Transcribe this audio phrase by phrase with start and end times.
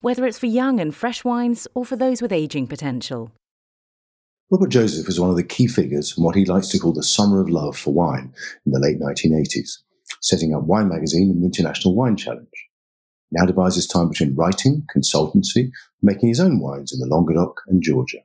[0.00, 3.32] whether it's for young and fresh wines or for those with aging potential.
[4.50, 7.02] Robert Joseph was one of the key figures in what he likes to call the
[7.02, 8.32] summer of love for wine
[8.64, 9.78] in the late 1980s,
[10.20, 12.46] setting up Wine Magazine and the International Wine Challenge.
[13.30, 17.62] He now divides his time between writing, consultancy, making his own wines in the Languedoc
[17.66, 18.18] and Georgia.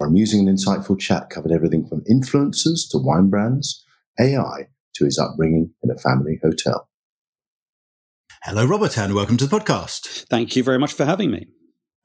[0.00, 3.84] Our amusing and insightful chat covered everything from influencers to wine brands,
[4.20, 6.88] AI to his upbringing in a family hotel.
[8.42, 10.26] Hello, Robert, and welcome to the podcast.
[10.28, 11.48] Thank you very much for having me.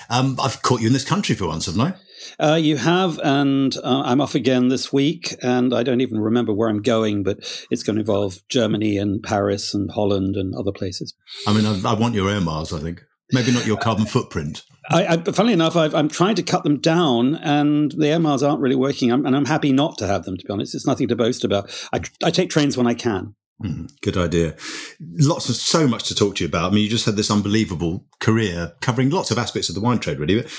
[0.10, 1.96] Um, I've caught you in this country for once, haven't
[2.40, 2.44] I?
[2.44, 6.52] Uh, you have, and uh, I'm off again this week, and I don't even remember
[6.52, 7.38] where I'm going, but
[7.70, 11.14] it's going to involve Germany and Paris and Holland and other places.
[11.46, 13.02] I mean, I, I want your air miles, I think.
[13.32, 14.64] Maybe not your carbon footprint.
[14.90, 18.42] I, I, funnily enough, i am trying to cut them down, and the air miles
[18.42, 19.12] aren't really working.
[19.12, 20.38] I'm, and I'm happy not to have them.
[20.38, 21.70] To be honest, it's nothing to boast about.
[21.94, 23.36] I, I take trains when I can.
[23.64, 24.56] Mm, good idea.
[25.00, 26.72] Lots of so much to talk to you about.
[26.72, 30.00] I mean, you just had this unbelievable career covering lots of aspects of the wine
[30.00, 30.42] trade, really.
[30.42, 30.50] But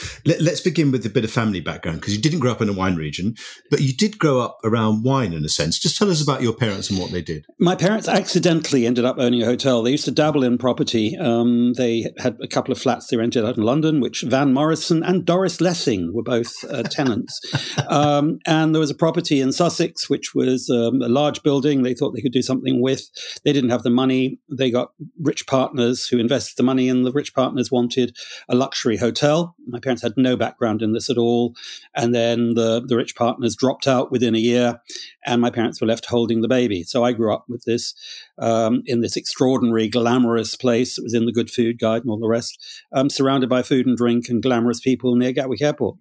[0.41, 2.69] let, us begin with a bit of family background because you didn't grow up in
[2.69, 3.35] a wine region,
[3.71, 5.79] but you did grow up around wine in a sense.
[5.79, 7.47] Just tell us about your parents and what they did.
[7.59, 9.83] My parents accidentally ended up owning a hotel.
[9.83, 11.17] They used to dabble in property.
[11.17, 15.03] Um, they had a couple of flats they rented out in London, which Van Morrison
[15.03, 17.41] and Doris Lessing were both uh, tenants.
[17.89, 21.83] um, and there was a property in Sussex, which was um, a large building.
[21.83, 23.09] They thought they could do something with.
[23.43, 24.39] They didn't have the money.
[24.51, 28.17] They got rich partners who invested the money, in the rich partners wanted
[28.49, 29.55] a luxury hotel.
[29.67, 31.55] My parents had no background in this at all.
[31.95, 34.81] And then the, the rich partners dropped out within a year,
[35.25, 36.83] and my parents were left holding the baby.
[36.83, 37.95] So I grew up with this
[38.39, 40.99] um, in this extraordinary, glamorous place.
[40.99, 42.59] It was in the Good Food Guide and all the rest,
[42.93, 45.97] um, surrounded by food and drink and glamorous people near Gatwick Airport.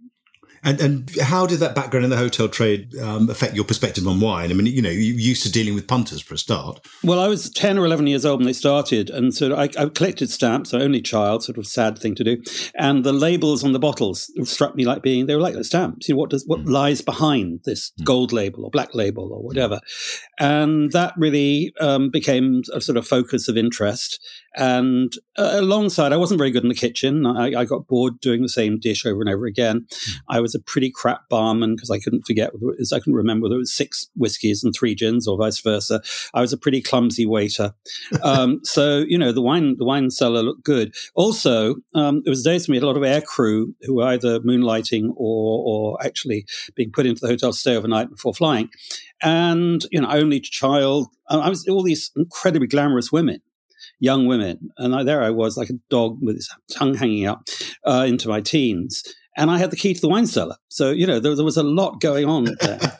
[0.64, 4.20] And, and how did that background in the hotel trade um, affect your perspective on
[4.20, 4.50] wine?
[4.50, 6.86] I mean, you know, you used to dealing with punters for a start.
[7.04, 9.10] Well, I was 10 or 11 years old when they started.
[9.10, 12.42] And so I, I collected stamps, only child, sort of sad thing to do.
[12.76, 16.08] And the labels on the bottles struck me like being, they were like the stamps.
[16.08, 16.70] You know, what does, what mm.
[16.70, 18.06] lies behind this mm.
[18.06, 19.82] gold label or black label or whatever?
[20.40, 24.20] And that really um, became a sort of focus of interest.
[24.56, 27.26] And uh, alongside, I wasn't very good in the kitchen.
[27.26, 29.88] I, I, got bored doing the same dish over and over again.
[29.90, 30.16] Mm.
[30.30, 32.52] I was a pretty crap barman because I couldn't forget,
[32.94, 36.02] I couldn't remember whether it was six whiskies and three gins or vice versa.
[36.34, 37.74] I was a pretty clumsy waiter.
[38.22, 40.94] um, so, you know, the wine, the wine cellar looked good.
[41.16, 44.40] Also, um, it was days for me, a lot of air crew who were either
[44.40, 48.70] moonlighting or, or actually being put into the hotel to stay overnight before flying.
[49.22, 53.42] And, you know, only child, I was all these incredibly glamorous women
[54.00, 54.70] young women.
[54.78, 57.50] And I, there I was, like a dog with his tongue hanging out
[57.86, 59.04] uh, into my teens.
[59.36, 60.56] And I had the key to the wine cellar.
[60.70, 62.80] So, you know, there, there was a lot going on there.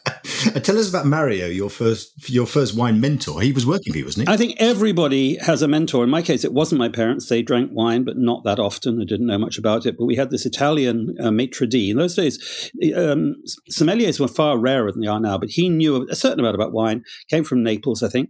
[0.64, 3.42] Tell us about Mario, your first your first wine mentor.
[3.42, 4.34] He was working for you, wasn't he?
[4.34, 6.04] I think everybody has a mentor.
[6.04, 7.28] In my case, it wasn't my parents.
[7.28, 9.02] They drank wine, but not that often.
[9.02, 9.98] I didn't know much about it.
[9.98, 11.92] But we had this Italian uh, maitre d.
[11.92, 13.36] In those days, um,
[13.72, 16.74] sommeliers were far rarer than they are now, but he knew a certain amount about
[16.74, 18.30] wine, came from Naples, I think.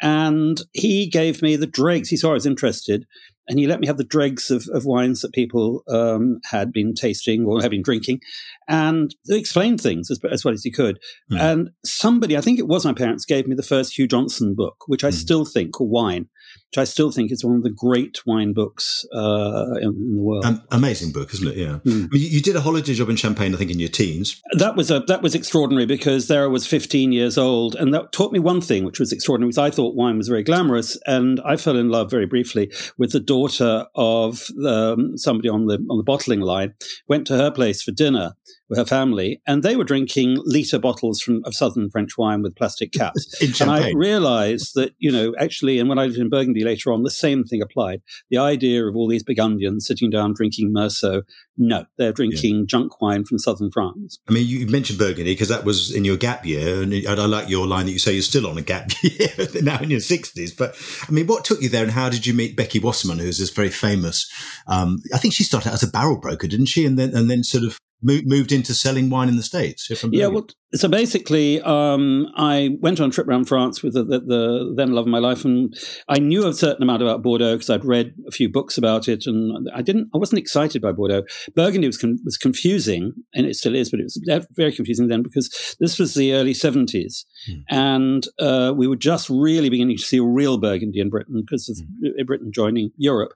[0.00, 2.08] And he gave me the dregs.
[2.08, 3.06] He saw I was interested
[3.48, 6.94] and he let me have the dregs of, of wines that people um, had been
[6.94, 8.20] tasting or had been drinking,
[8.68, 10.98] and explained things as, as well as he could.
[11.32, 11.40] Mm.
[11.40, 14.84] And somebody, I think it was my parents, gave me the first Hugh Johnson book,
[14.86, 15.14] which I mm.
[15.14, 16.28] still think, called Wine,
[16.70, 20.20] which I still think is one of the great wine books uh, in, in, the
[20.20, 20.44] world.
[20.44, 21.56] Um, amazing book, isn't it?
[21.56, 21.78] Yeah.
[21.84, 22.04] Mm.
[22.04, 24.40] I mean, you, you, did a holiday job in Champagne, I think, in your teens.
[24.52, 28.12] That was a that was extraordinary because there I was 15 years old, and that
[28.12, 29.48] taught me one thing, which was extraordinary.
[29.48, 33.12] Because I thought wine was very glamorous, and I fell in love very briefly with
[33.12, 36.74] the daughter of um, somebody on the on the bottling line.
[37.08, 38.34] Went to her place for dinner
[38.68, 42.56] with her family, and they were drinking liter bottles from of southern French wine with
[42.56, 43.40] plastic caps.
[43.60, 47.02] and I realized that you know actually, and when I lived in Burgundy later on,
[47.02, 48.02] the same thing applied.
[48.30, 51.22] The idea of all these Burgundians sitting down drinking Meursault,
[51.56, 52.64] no, they're drinking yeah.
[52.66, 54.18] junk wine from southern France.
[54.28, 57.48] I mean, you mentioned Burgundy because that was in your gap year, and I like
[57.48, 59.30] your line that you say you're still on a gap year
[59.62, 60.54] now in your sixties.
[60.54, 60.76] But
[61.08, 63.50] I mean, what took you there, and how did you meet Becky Wasserman, who's this
[63.50, 64.30] very famous?
[64.66, 66.84] Um, I think she started out as a barrel broker, didn't she?
[66.84, 69.88] And then and then sort of moved into selling wine in the states.
[70.12, 74.20] yeah, well, so basically, um, I went on a trip around France with the, the,
[74.20, 75.74] the, then love of my life, and
[76.08, 79.26] I knew a certain amount about Bordeaux because I'd read a few books about it,
[79.26, 81.22] and I didn't, I wasn't excited by Bordeaux.
[81.54, 85.22] Burgundy was con- was confusing, and it still is, but it was very confusing then
[85.22, 87.62] because this was the early seventies, mm.
[87.70, 91.68] and uh, we were just really beginning to see a real Burgundy in Britain because
[91.70, 92.26] of mm.
[92.26, 93.32] Britain joining Europe,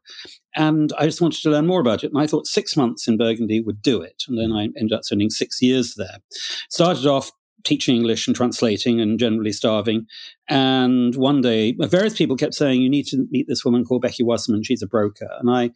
[0.55, 2.13] and I just wanted to learn more about it.
[2.13, 4.25] And I thought six months in Burgundy would do it.
[4.29, 4.57] And then hmm.
[4.57, 6.19] I ended up spending six years there.
[6.69, 7.22] Started off
[7.65, 10.07] teaching English and translating and generally starving.
[10.49, 14.25] And one day, various people kept saying, "You need to meet this woman called Becky
[14.25, 14.65] Wasserman.
[14.65, 15.71] She's a broker." And I,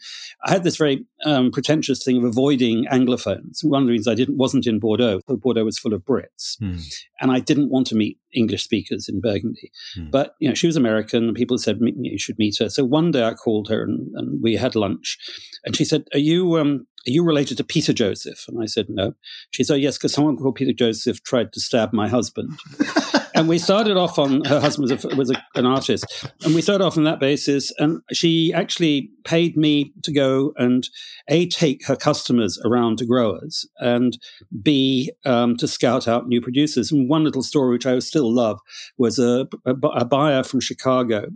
[0.44, 3.64] I had this very um, pretentious thing of avoiding Anglophones.
[3.64, 5.20] One of the reasons I didn't wasn't in Bordeaux.
[5.28, 6.82] Bordeaux was full of Brits, mm.
[7.20, 9.70] and I didn't want to meet English speakers in Burgundy.
[9.96, 10.10] Mm.
[10.10, 12.68] But you know, she was American, and people said you should meet her.
[12.68, 15.16] So one day I called her, and, and we had lunch,
[15.64, 18.46] and she said, "Are you?" Um, are you related to Peter Joseph?
[18.48, 19.14] And I said, no.
[19.52, 22.58] She said, oh, yes, because someone called Peter Joseph tried to stab my husband.
[23.34, 26.04] and we started off on her husband was, a, was a, an artist,
[26.44, 27.72] and we started off on that basis.
[27.78, 30.88] And she actually paid me to go and
[31.28, 34.18] a take her customers around to growers, and
[34.62, 36.92] b um, to scout out new producers.
[36.92, 38.60] And one little story which I still love
[38.98, 41.26] was a, a, a buyer from Chicago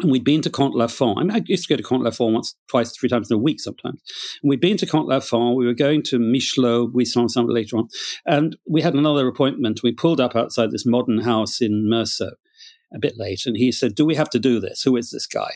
[0.00, 1.16] and we'd been to Comte Lafon.
[1.16, 3.38] I, mean, I used to go to Comte Lafon once, twice, three times in a
[3.38, 4.00] week sometimes.
[4.42, 5.56] And we'd been to Comte Lafon.
[5.56, 7.88] We were going to Michelot, Buisson, something later on.
[8.26, 9.82] And we had another appointment.
[9.82, 12.34] We pulled up outside this modern house in Meursault
[12.94, 13.42] a bit late.
[13.46, 14.82] And he said, Do we have to do this?
[14.82, 15.52] Who is this guy?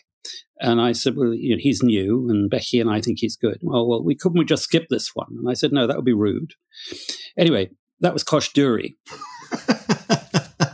[0.61, 3.59] And I said, Well, you know, he's new, and Becky and I think he's good.
[3.63, 5.29] Well, well, we couldn't we just skip this one?
[5.39, 6.53] And I said, No, that would be rude.
[7.37, 8.95] Anyway, that was Coche-Dury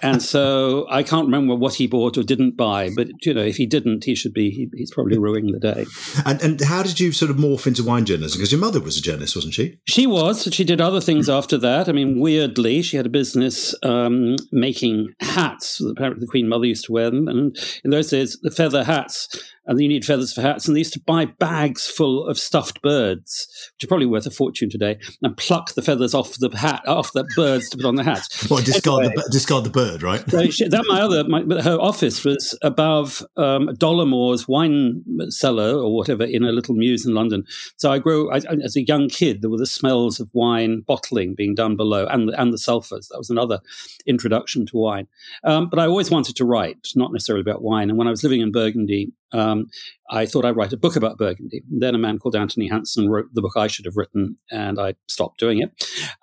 [0.07, 3.57] and so I can't remember what he bought or didn't buy, but you know, if
[3.57, 4.51] he didn't, he should be.
[4.51, 5.87] He, he's probably ruining the day.
[6.25, 8.39] And, and how did you sort of morph into wine journalism?
[8.39, 9.79] Because your mother was a journalist, wasn't she?
[9.87, 10.49] She was.
[10.53, 11.89] She did other things after that.
[11.89, 15.81] I mean, weirdly, she had a business um, making hats.
[15.81, 19.29] Apparently, the Queen Mother used to wear them, and in those days, the feather hats
[19.67, 20.67] and you need feathers for hats.
[20.67, 24.31] And they used to buy bags full of stuffed birds, which are probably worth a
[24.31, 27.97] fortune today, and pluck the feathers off the hat, off the birds to put on
[27.97, 28.47] the hats.
[28.57, 30.23] Well, discard, anyway, the, discard the bird, right?
[30.31, 35.95] so she, that my other, my, her office was above um, Dolamore's wine cellar or
[35.95, 37.45] whatever in a little mews in London.
[37.77, 41.35] So I grew, I, as a young kid, there were the smells of wine bottling
[41.35, 43.09] being done below and, and the sulphurs.
[43.09, 43.61] That was another
[44.07, 45.09] introduction to wine.
[45.45, 47.91] Um, but I always wanted to write, not necessarily about wine.
[47.91, 49.67] And when I was living in Burgundy, um,
[50.11, 51.63] I thought I'd write a book about Burgundy.
[51.69, 54.95] Then a man called Anthony Hanson wrote the book I should have written, and I
[55.09, 55.71] stopped doing it.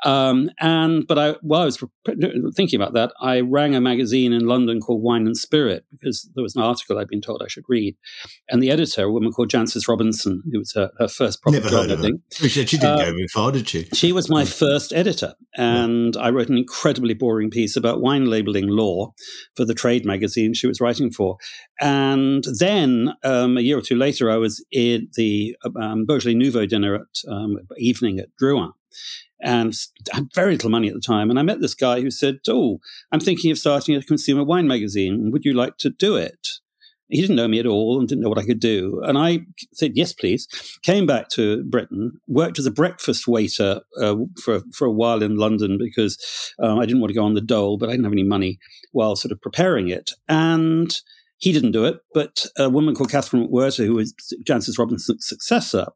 [0.06, 1.84] Um, and but I, while I was
[2.56, 6.44] thinking about that, I rang a magazine in London called Wine and Spirit because there
[6.44, 7.96] was an article I'd been told I should read,
[8.50, 11.70] and the editor, a woman called Jancis Robinson, who was her, her first proper Never
[11.70, 12.22] job, heard of I think.
[12.40, 12.50] Her.
[12.50, 13.84] She didn't uh, go very far, did she?
[13.94, 16.22] She was my first editor, and yeah.
[16.22, 19.14] I wrote an incredibly boring piece about wine labeling law
[19.56, 21.38] for the trade magazine she was writing for,
[21.82, 26.66] and then um, a year or two later, I was in the um, Beaujolais Nouveau
[26.66, 28.72] dinner at um, evening at Drouhin
[29.44, 29.76] and
[30.12, 31.30] I had very little money at the time.
[31.30, 32.80] And I met this guy who said, Oh,
[33.12, 35.32] I'm thinking of starting a consumer wine magazine.
[35.32, 36.48] Would you like to do it?
[37.10, 39.02] He didn't know me at all and didn't know what I could do.
[39.04, 39.42] And I
[39.74, 40.48] said, yes, please.
[40.82, 45.36] Came back to Britain, worked as a breakfast waiter uh, for, for a while in
[45.36, 46.18] London because
[46.60, 48.58] um, I didn't want to go on the dole, but I didn't have any money
[48.94, 50.12] while sort of preparing it.
[50.28, 51.00] And
[51.44, 54.14] he didn't do it, but a woman called Kathryn McWhirter, who was
[54.46, 55.88] Jancis Robinson's successor,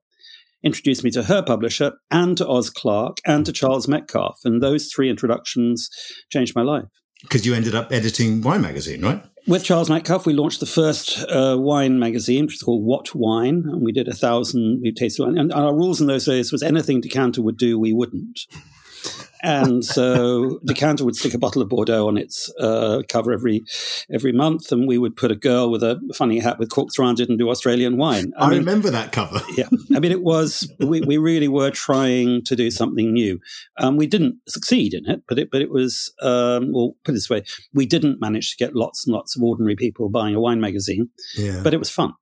[0.62, 4.42] introduced me to her publisher and to Oz Clarke and to Charles Metcalfe.
[4.44, 5.89] And those three introductions
[6.30, 6.84] changed my life.
[7.22, 9.24] Because you ended up editing Wine Magazine, right?
[9.48, 13.63] With Charles Metcalfe, we launched the first uh, wine magazine, which is called What Wine,
[13.68, 14.82] and we did a thousand.
[14.84, 15.38] We tasted, wine.
[15.38, 18.42] and our rules in those days was anything Decanter would do, we wouldn't
[19.44, 23.63] and so Decanter would stick a bottle of Bordeaux on its uh, cover every
[24.12, 27.20] every month, and we would put a girl with a funny hat with corks around
[27.20, 28.34] it and do Australian wine.
[28.38, 29.41] I, I mean, remember that cover.
[29.58, 33.39] yeah, I mean, it was we, we really were trying to do something new.
[33.77, 37.15] Um, we didn't succeed in it, but it but it was um, well put it
[37.15, 40.39] this way, we didn't manage to get lots and lots of ordinary people buying a
[40.39, 41.10] wine magazine.
[41.36, 41.62] Yeah.
[41.63, 42.13] but it was fun.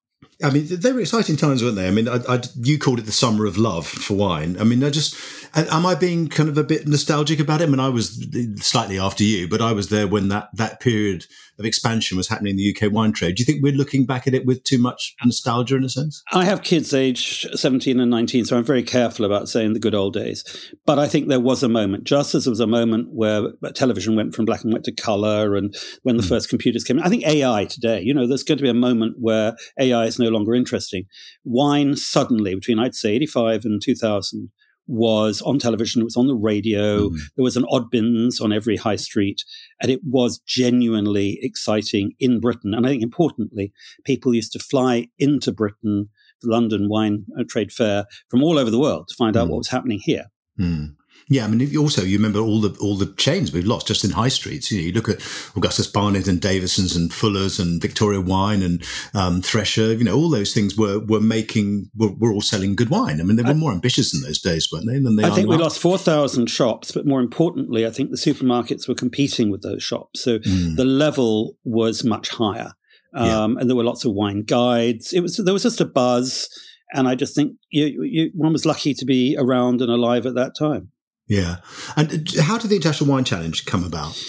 [0.44, 1.88] I mean, they were exciting times, weren't they?
[1.88, 4.58] I mean, I, I, you called it the summer of love for wine.
[4.60, 5.16] I mean, I just,
[5.56, 7.66] am I being kind of a bit nostalgic about it?
[7.66, 8.26] I mean, I was
[8.58, 11.26] slightly after you, but I was there when that, that period
[11.58, 13.36] of expansion was happening in the UK wine trade.
[13.36, 16.22] Do you think we're looking back at it with too much nostalgia in a sense?
[16.34, 19.96] I have kids aged 17 and 19, so I'm very careful about saying the good
[19.96, 20.44] old days.
[20.86, 24.16] But I think there was a moment, just as there was a moment where television
[24.16, 26.30] went from black and white to color and when the mm.
[26.30, 27.04] first computers came in.
[27.04, 30.20] I think AI today, you know, there's going to be a moment where AI is
[30.20, 31.06] no longer interesting.
[31.46, 34.52] Wine suddenly, between I'd say 85 and 2000,
[34.88, 37.18] was on television, it was on the radio, mm.
[37.36, 39.44] there was an Oddbins on every high street,
[39.82, 42.74] and it was genuinely exciting in Britain.
[42.74, 43.72] And I think importantly,
[44.04, 46.10] people used to fly into Britain,
[46.42, 49.52] the London Wine uh, Trade Fair, from all over the world to find out mm.
[49.52, 50.26] what was happening here.
[50.60, 50.96] Mm.
[51.28, 54.12] Yeah, I mean, also you remember all the all the chains we've lost just in
[54.12, 54.72] high streets.
[54.72, 55.22] You know, you look at
[55.56, 58.84] Augustus Barnett and Davison's and Fuller's and Victoria Wine and
[59.16, 59.94] um, Thresher.
[59.94, 63.20] You know, all those things were were making were, were all selling good wine.
[63.20, 65.00] I mean, they were I, more ambitious in those days, weren't they?
[65.00, 68.18] Than they I think we lost four thousand shops, but more importantly, I think the
[68.18, 70.76] supermarkets were competing with those shops, so mm.
[70.76, 72.74] the level was much higher.
[73.16, 73.62] Um, yeah.
[73.62, 75.12] And there were lots of wine guides.
[75.12, 76.50] It was there was just a buzz,
[76.94, 80.36] and I just think you, you, one was lucky to be around and alive at
[80.36, 80.92] that time.
[81.28, 81.58] Yeah.
[81.96, 84.22] And how did the International Wine Challenge come about?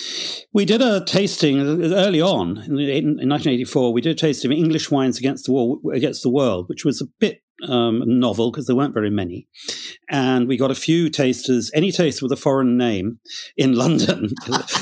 [0.52, 3.92] We did a tasting uh, early on in 1984.
[3.92, 7.02] We did a tasting of English wines against the wall, against the world, which was
[7.02, 9.46] a bit um, novel because there weren't very many.
[10.08, 13.18] And we got a few tasters, any taster with a foreign name
[13.56, 14.30] in London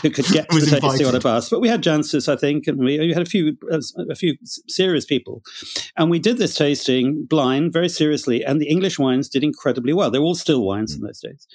[0.03, 1.49] who could get to the tasting on a bus.
[1.49, 4.37] But we had Jancis, I think, and we, we had a few a few
[4.69, 5.43] serious people.
[5.97, 8.45] And we did this tasting blind, very seriously.
[8.45, 10.11] And the English wines did incredibly well.
[10.11, 10.99] They were all still wines mm.
[10.99, 11.47] in those days.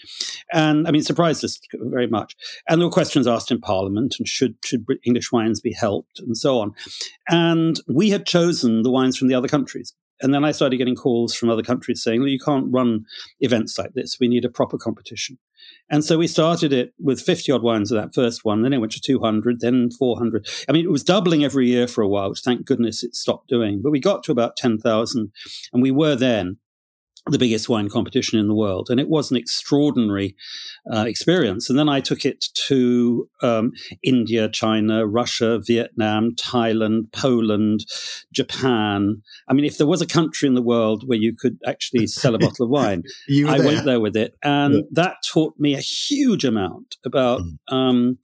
[0.53, 2.35] And I mean, surprised us very much.
[2.67, 6.37] And there were questions asked in Parliament and should, should English wines be helped and
[6.37, 6.73] so on.
[7.27, 10.95] And we had chosen the wines from the other countries and then I started getting
[10.95, 13.05] calls from other countries saying, well, you can't run
[13.39, 14.17] events like this.
[14.19, 15.37] We need a proper competition.
[15.89, 18.61] And so we started it with 50 odd wines of that first one.
[18.61, 20.47] Then it went to 200, then 400.
[20.67, 23.49] I mean, it was doubling every year for a while, which thank goodness it stopped
[23.49, 23.81] doing.
[23.81, 25.31] But we got to about 10,000.
[25.73, 26.57] And we were then
[27.31, 28.87] the biggest wine competition in the world.
[28.89, 30.35] And it was an extraordinary
[30.91, 31.69] uh, experience.
[31.69, 33.71] And then I took it to um,
[34.03, 37.85] India, China, Russia, Vietnam, Thailand, Poland,
[38.33, 39.21] Japan.
[39.47, 42.35] I mean, if there was a country in the world where you could actually sell
[42.35, 43.65] a bottle of wine, I there.
[43.65, 44.35] went there with it.
[44.43, 44.81] And yeah.
[44.91, 47.73] that taught me a huge amount about mm.
[47.73, 48.17] um,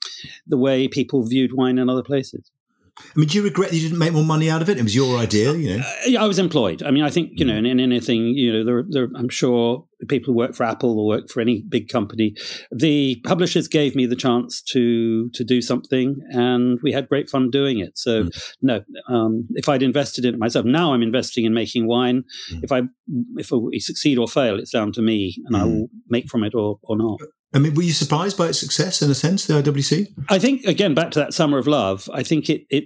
[0.48, 2.52] the way people viewed wine in other places.
[2.98, 4.78] I mean, do you regret that you didn't make more money out of it?
[4.78, 5.84] It was your idea, you know.
[6.08, 6.82] Uh, I was employed.
[6.82, 9.86] I mean, I think you know, in, in anything, you know, there, there, I'm sure
[10.08, 12.36] people who work for Apple or work for any big company.
[12.72, 17.50] The publishers gave me the chance to to do something, and we had great fun
[17.50, 17.98] doing it.
[17.98, 18.54] So, mm.
[18.62, 22.24] no, um, if I'd invested in it myself, now I'm investing in making wine.
[22.54, 22.64] Mm.
[22.64, 22.82] If I
[23.36, 25.60] if we succeed or fail, it's down to me, and mm.
[25.60, 27.20] I will make from it or or not.
[27.54, 30.08] I mean, were you surprised by its success in a sense, the IWC?
[30.30, 32.10] I think again back to that summer of love.
[32.14, 32.86] I think it, it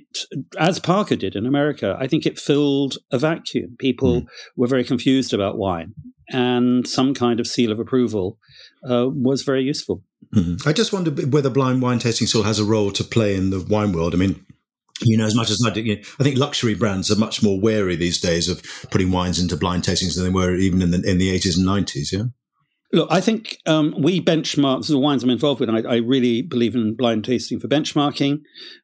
[0.59, 1.97] as Parker did in America.
[1.99, 3.75] I think it filled a vacuum.
[3.79, 4.27] People mm.
[4.55, 5.93] were very confused about wine,
[6.29, 8.37] and some kind of seal of approval
[8.87, 10.03] uh, was very useful.
[10.35, 10.69] Mm-hmm.
[10.69, 13.61] I just wonder whether blind wine tasting still has a role to play in the
[13.61, 14.13] wine world.
[14.13, 14.45] I mean,
[15.01, 17.41] you know, as much as I do, you know, I think luxury brands are much
[17.41, 18.61] more wary these days of
[18.91, 21.65] putting wines into blind tastings than they were even in the in the eighties and
[21.65, 22.11] nineties.
[22.11, 22.25] Yeah.
[22.91, 25.69] Look, I think um, we benchmark the wines I'm involved with.
[25.69, 28.39] I, I, really believe in blind tasting for benchmarking.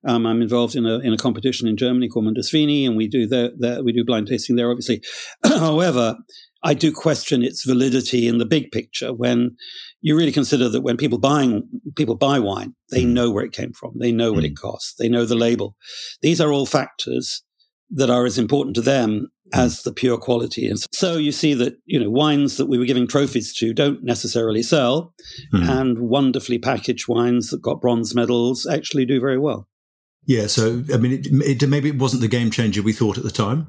[0.07, 3.07] Um, I'm involved in a in a competition in Germany called Mundus Vini, and we
[3.07, 5.01] do the, we do blind tasting there, obviously.
[5.43, 6.17] However,
[6.63, 9.55] I do question its validity in the big picture when
[10.01, 11.63] you really consider that when people buying
[11.95, 13.13] people buy wine, they mm.
[13.13, 14.61] know where it came from, they know what it mm.
[14.61, 15.75] costs, they know the label.
[16.21, 17.43] These are all factors
[17.91, 19.59] that are as important to them Hmm.
[19.59, 20.67] as the pure quality.
[20.67, 24.03] And so you see that, you know, wines that we were giving trophies to don't
[24.03, 25.13] necessarily sell,
[25.53, 25.69] mm.
[25.69, 29.67] and wonderfully packaged wines that got bronze medals actually do very well.
[30.27, 31.27] Yeah, so I mean, it,
[31.61, 33.67] it, maybe it wasn't the game changer we thought at the time.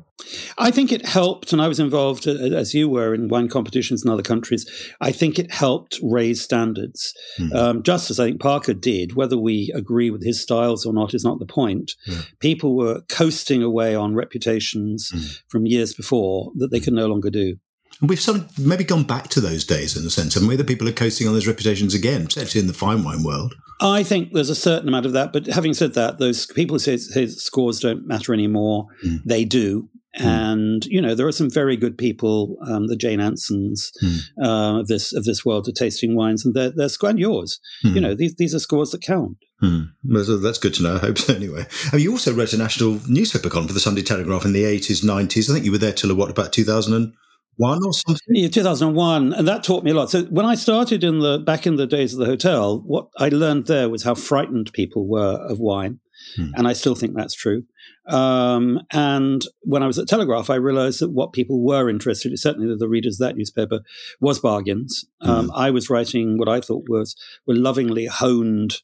[0.56, 4.04] I think it helped, and I was involved uh, as you were in wine competitions
[4.04, 4.64] in other countries.
[5.00, 7.54] I think it helped raise standards, mm.
[7.54, 9.16] um, just as I think Parker did.
[9.16, 11.92] Whether we agree with his styles or not is not the point.
[12.06, 12.22] Yeah.
[12.40, 15.42] People were coasting away on reputations mm.
[15.48, 17.56] from years before that they could no longer do.
[18.00, 20.56] And we've sort of maybe gone back to those days in a sense, and maybe
[20.56, 23.54] the people are coasting on those reputations again, especially in the fine wine world.
[23.80, 26.78] I think there's a certain amount of that, but having said that, those people who
[26.78, 29.22] say, say scores don't matter anymore, mm.
[29.24, 29.88] they do.
[30.18, 30.24] Mm.
[30.24, 34.20] And you know there are some very good people, um, the Jane Ansons mm.
[34.42, 37.60] uh, of this of this world, of tasting wines, and they're they're yours.
[37.82, 37.98] You hmm.
[37.98, 39.36] know these these are scores that count.
[39.60, 39.82] Hmm.
[40.04, 40.94] That's good to know.
[40.94, 41.34] I hope so.
[41.34, 44.64] Anyway, and you also wrote a national newspaper column for the Sunday Telegraph in the
[44.64, 45.50] eighties, nineties.
[45.50, 47.12] I think you were there till what about two thousand and
[47.56, 48.36] one or something?
[48.36, 49.32] Yeah, 2001.
[49.32, 50.10] And that taught me a lot.
[50.10, 53.28] So when I started in the, back in the days of the hotel, what I
[53.28, 56.00] learned there was how frightened people were of wine.
[56.36, 56.50] Hmm.
[56.56, 57.64] And I still think that's true.
[58.08, 62.36] Um, and when I was at Telegraph, I realized that what people were interested in,
[62.36, 63.80] certainly the readers of that newspaper,
[64.20, 65.04] was bargains.
[65.20, 65.54] Um, hmm.
[65.54, 68.80] I was writing what I thought was were lovingly honed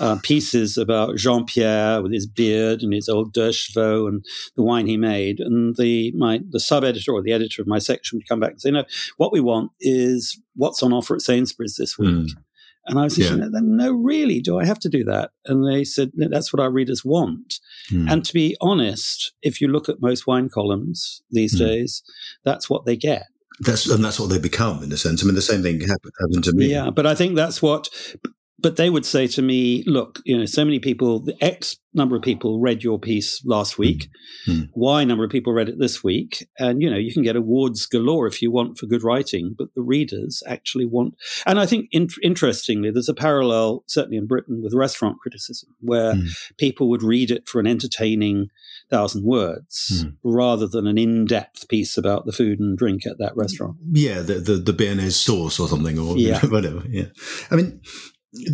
[0.00, 4.24] uh, pieces about Jean Pierre with his beard and his old deux chevaux and
[4.56, 5.40] the wine he made.
[5.40, 8.52] And the my the sub editor or the editor of my section would come back
[8.52, 8.84] and say, "No,
[9.16, 12.30] what we want is what's on offer at Sainsbury's this week." Mm.
[12.88, 13.48] And I was thinking, yeah.
[13.52, 15.32] no, really, do I have to do that?
[15.44, 17.58] And they said, no, that's what our readers want.
[17.90, 18.08] Mm.
[18.10, 21.58] And to be honest, if you look at most wine columns these mm.
[21.58, 22.04] days,
[22.44, 23.24] that's what they get.
[23.60, 25.22] That's and that's what they become in a sense.
[25.22, 26.66] I mean, the same thing happened, happened to me.
[26.66, 27.88] Yeah, but I think that's what
[28.58, 32.16] but they would say to me, look, you know, so many people, the X number
[32.16, 34.08] of people read your piece last week,
[34.48, 34.68] mm.
[34.74, 36.46] Y number of people read it this week.
[36.58, 39.68] And, you know, you can get awards galore if you want for good writing, but
[39.74, 41.14] the readers actually want.
[41.44, 46.14] And I think, in, interestingly, there's a parallel, certainly in Britain, with restaurant criticism, where
[46.14, 46.28] mm.
[46.56, 48.48] people would read it for an entertaining
[48.90, 50.16] thousand words mm.
[50.22, 53.76] rather than an in-depth piece about the food and drink at that restaurant.
[53.90, 56.40] Yeah, the the, the béarnaise sauce or something, or yeah.
[56.46, 56.82] whatever.
[56.88, 57.06] Yeah,
[57.50, 57.80] I mean,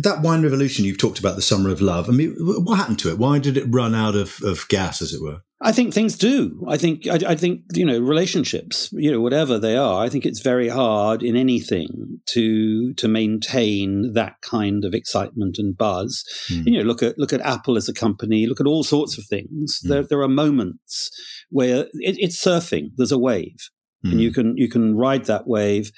[0.01, 2.09] that wine revolution you've talked about, the summer of love.
[2.09, 3.17] I mean, what happened to it?
[3.17, 5.41] Why did it run out of, of gas, as it were?
[5.65, 6.65] I think things do.
[6.67, 10.03] I think I, I, think you know relationships, you know whatever they are.
[10.03, 15.77] I think it's very hard in anything to to maintain that kind of excitement and
[15.77, 16.25] buzz.
[16.51, 16.65] Mm.
[16.65, 18.45] You know, look at look at Apple as a company.
[18.45, 19.79] Look at all sorts of things.
[19.85, 19.89] Mm.
[19.89, 21.09] There there are moments
[21.49, 22.89] where it, it's surfing.
[22.97, 23.69] There's a wave,
[24.03, 24.33] and you hmm.
[24.33, 25.91] can you can ride that wave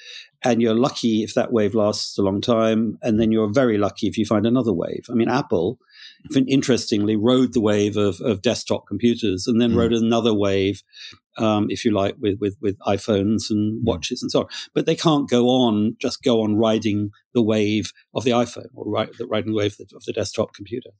[0.46, 4.06] and you're lucky if that wave lasts a long time, and then you're very lucky
[4.06, 5.06] if you find another wave.
[5.10, 5.78] I mean, Apple,
[6.46, 9.76] interestingly, rode the wave of, of desktop computers, and then mm.
[9.76, 10.82] rode another wave,
[11.36, 13.84] um, if you like, with, with with iPhones and mm.
[13.84, 14.46] watches and so on.
[14.74, 18.90] But they can't go on just go on riding the wave of the iPhone or
[18.90, 20.90] riding the wave of the desktop computer.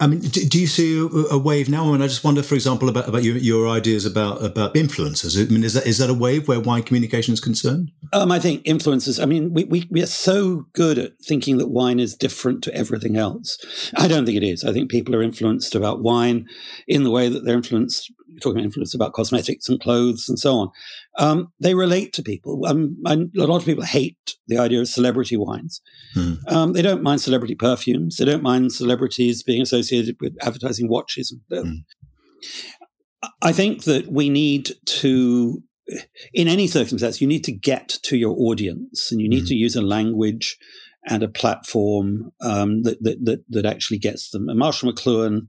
[0.00, 0.98] I mean, do, do you see
[1.30, 1.86] a, wave now?
[1.86, 5.38] I mean, I just wonder, for example, about, about your, your ideas about about influencers.
[5.38, 7.92] I mean, is that is that a wave where wine communication is concerned?
[8.14, 9.22] Um, I think influencers.
[9.22, 12.74] I mean, we, we we are so good at thinking that wine is different to
[12.74, 13.58] everything else.
[13.94, 14.64] I don't think it is.
[14.64, 16.48] I think people are influenced about wine
[16.88, 20.38] in the way that they're influenced you're talking about influence about cosmetics and clothes and
[20.38, 20.70] so on.
[21.18, 22.66] Um, they relate to people.
[22.66, 25.80] Um, a lot of people hate the idea of celebrity wines.
[26.14, 26.34] Hmm.
[26.46, 28.16] Um, they don't mind celebrity perfumes.
[28.16, 31.34] They don't mind celebrities being associated with advertising watches.
[31.52, 31.72] Hmm.
[33.42, 35.62] I think that we need to,
[36.32, 39.46] in any circumstance, you need to get to your audience and you need hmm.
[39.46, 40.56] to use a language
[41.06, 44.48] and a platform um, that, that, that that actually gets them.
[44.48, 45.48] And Marshall McLuhan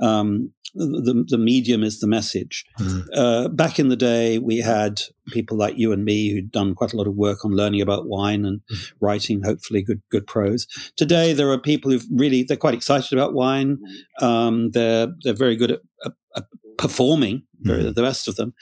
[0.00, 2.64] um, the, the medium is the message.
[2.78, 3.06] Mm.
[3.14, 6.92] Uh, back in the day, we had people like you and me who'd done quite
[6.92, 8.92] a lot of work on learning about wine and mm.
[9.00, 10.66] writing, hopefully good good prose.
[10.96, 13.78] Today, there are people who've really they're quite excited about wine.
[14.20, 16.44] Um, they're they're very good at, at, at
[16.78, 17.94] performing, mm.
[17.94, 18.54] the best of them,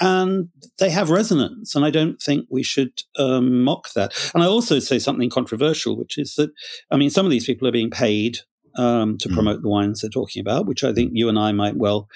[0.00, 1.74] and they have resonance.
[1.74, 4.12] And I don't think we should um, mock that.
[4.34, 6.50] And I also say something controversial, which is that
[6.90, 8.38] I mean, some of these people are being paid
[8.76, 9.34] um, to mm.
[9.34, 12.08] promote the wines they're talking about, which I think you and I might well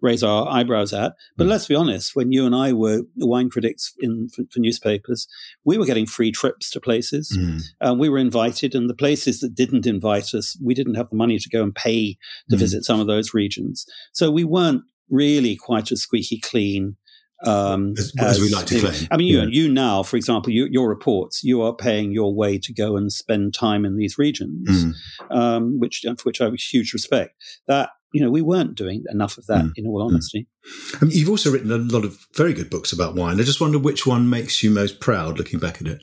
[0.00, 1.14] raise our eyebrows at.
[1.36, 1.50] But mm.
[1.50, 5.26] let's be honest, when you and I were wine critics in for, for newspapers,
[5.64, 7.36] we were getting free trips to places.
[7.38, 7.62] Mm.
[7.80, 11.16] Um, we were invited, and the places that didn't invite us, we didn't have the
[11.16, 12.16] money to go and pay
[12.50, 12.58] to mm.
[12.58, 13.86] visit some of those regions.
[14.12, 16.96] So we weren't really quite as squeaky clean
[17.44, 19.08] um, as, as, as, we like to claim.
[19.10, 19.46] I mean, you, yeah.
[19.48, 23.12] you now, for example, you, your reports, you are paying your way to go and
[23.12, 24.94] spend time in these regions, mm.
[25.30, 27.34] um, which for which I have huge respect.
[27.66, 29.72] That you know, we weren't doing enough of that, mm.
[29.76, 30.06] in all mm.
[30.06, 30.46] honesty.
[30.66, 31.02] Mm.
[31.02, 33.38] I mean, you've also written a lot of very good books about wine.
[33.40, 36.02] I just wonder which one makes you most proud looking back at it.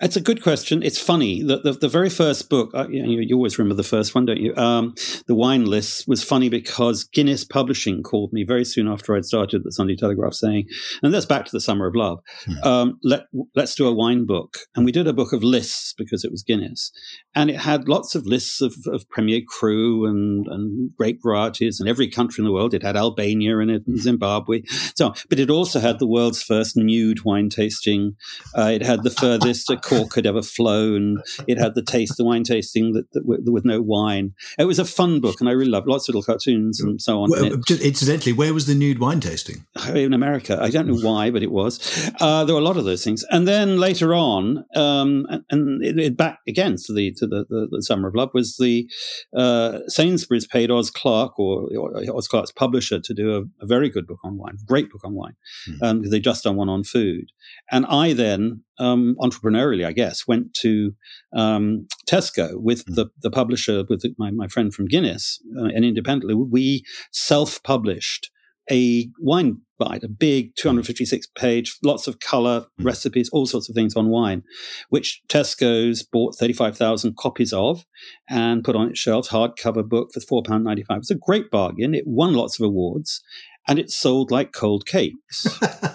[0.00, 0.82] It's a good question.
[0.82, 4.14] It's funny that the, the, very first book, uh, you, you, always remember the first
[4.14, 4.54] one, don't you?
[4.56, 4.94] Um,
[5.26, 9.62] the wine list was funny because Guinness Publishing called me very soon after I'd started
[9.64, 10.68] the Sunday Telegraph saying,
[11.02, 12.66] and that's back to the Summer of Love, mm.
[12.66, 14.58] um, let, let's do a wine book.
[14.74, 16.92] And we did a book of lists because it was Guinness.
[17.34, 21.88] And it had lots of lists of, of Premier Cru and, and grape varieties in
[21.88, 22.74] every country in the world.
[22.74, 24.62] It had Albania in it and Zimbabwe.
[24.94, 28.16] So, but it also had the world's first nude wine tasting.
[28.56, 31.22] Uh, it had the furthest cork had ever flown.
[31.46, 34.34] It had the taste, the wine tasting that, that with, with, no wine.
[34.58, 37.22] It was a fun book, and I really loved lots of little cartoons and so
[37.22, 37.30] on.
[37.30, 39.66] Well, just incidentally, where was the nude wine tasting?
[39.94, 40.58] In America.
[40.60, 42.10] I don't know why, but it was.
[42.20, 45.84] Uh, there were a lot of those things, and then later on, um, and, and
[45.84, 48.88] it, it, back again to the to the, the, the Summer of Love was the
[49.36, 53.88] uh, Sainsbury's paid Oz Clarke or, or, Oz Clarke's publisher to do a, a, very
[53.88, 55.36] good book on wine, great book on wine,
[55.68, 55.82] mm.
[55.82, 57.32] um, they just done one on food,
[57.70, 60.94] and I then um, entrepreneurially, I guess, went to
[61.34, 62.94] um, Tesco with mm.
[62.94, 68.30] the, the publisher, with my, my friend from Guinness, uh, and independently, we self published
[68.70, 72.84] a wine Bite, a big 256 page, lots of color, mm.
[72.84, 74.42] recipes, all sorts of things on wine,
[74.88, 77.84] which Tesco's bought 35,000 copies of
[78.28, 80.84] and put on its shelves, hardcover book for £4.95.
[80.98, 81.94] It's a great bargain.
[81.94, 83.22] It won lots of awards
[83.68, 85.46] and it sold like cold cakes.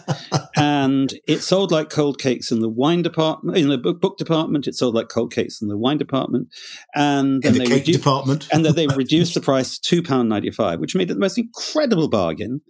[0.55, 4.67] and it sold like cold cakes in the wine department, in the book, book department.
[4.67, 6.49] It sold like cold cakes in the wine department,
[6.93, 9.81] and then in the they cake redu- department, and then they reduced the price to
[9.81, 12.62] two pound ninety five, which made it the most incredible bargain.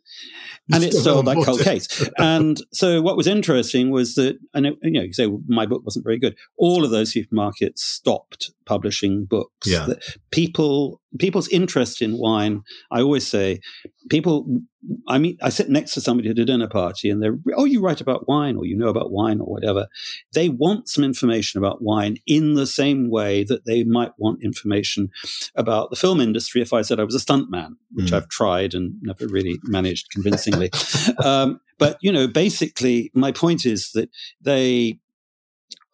[0.74, 2.10] And it sold like cold case.
[2.18, 5.66] and so, what was interesting was that, and it, you know, you say well, my
[5.66, 6.36] book wasn't very good.
[6.58, 9.68] All of those supermarkets stopped publishing books.
[9.68, 9.88] Yeah.
[10.32, 12.62] People, people's interest in wine.
[12.92, 13.60] I always say,
[14.10, 14.62] people
[15.08, 17.82] I mean, I sit next to somebody at a dinner party and they're, oh, you
[17.82, 19.88] write about wine or you know about wine or whatever.
[20.34, 25.10] They want some information about wine in the same way that they might want information
[25.56, 28.14] about the film industry if I said I was a stuntman, which mm.
[28.14, 29.60] I've tried and never really
[30.02, 30.72] managed convincingly.
[31.24, 34.10] um, but, you know, basically, my point is that
[34.42, 35.00] they,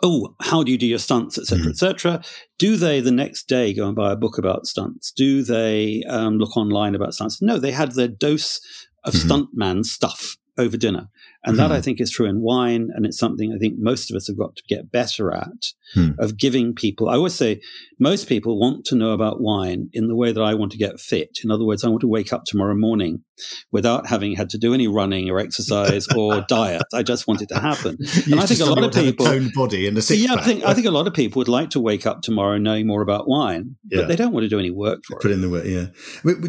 [0.04, 1.70] oh, how do you do your stunts, etc., mm-hmm.
[1.70, 2.22] etc.
[2.58, 5.12] Do they the next day go and buy a book about stunts?
[5.12, 7.42] Do they um, look online about stunts?
[7.42, 8.60] No, they had their dose
[9.04, 9.32] of mm-hmm.
[9.32, 11.08] stuntman stuff over dinner.
[11.44, 11.70] And mm-hmm.
[11.70, 12.90] that I think is true in wine.
[12.94, 16.16] And it's something I think most of us have got to get better at mm.
[16.20, 17.10] of giving people.
[17.10, 17.62] I always say
[18.00, 21.00] most people want to know about wine in the way that I want to get
[21.00, 21.40] fit.
[21.44, 23.24] In other words, I want to wake up tomorrow morning
[23.72, 26.84] without having had to do any running or exercise or diet.
[26.94, 27.98] I just want it to happen.
[28.26, 30.64] and I think a lot of people toned body and a six Yeah, I think
[30.64, 33.28] I think a lot of people would like to wake up tomorrow knowing more about
[33.28, 34.02] wine, yeah.
[34.02, 35.28] but they don't want to do any work for Put it.
[35.28, 35.88] Put in the work, yeah.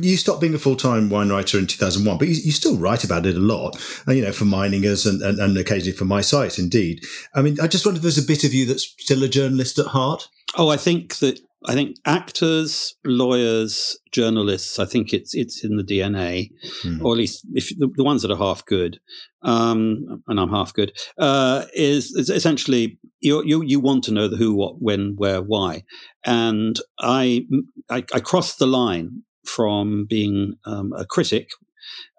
[0.00, 3.04] You stopped being a full time wine writer in 2001, but you, you, still write
[3.04, 3.76] about it a lot,
[4.08, 4.44] you know, for
[4.78, 7.04] Meiningers and, and, and occasionally for my site, indeed.
[7.34, 9.78] I mean, I just wonder if there's a bit of you that's still a journalist
[9.78, 10.28] at heart.
[10.56, 14.78] Oh, I think that I think actors, lawyers, journalists.
[14.78, 16.52] I think it's it's in the DNA,
[16.84, 17.02] mm.
[17.02, 19.00] or at least if the, the, ones that are half good,
[19.42, 24.28] um, and I'm half good, uh, is, is, essentially you, you you want to know
[24.28, 25.82] the who, what, when, where, why,
[26.24, 27.44] and I
[27.90, 31.50] I, I crossed the line from being um, a critic,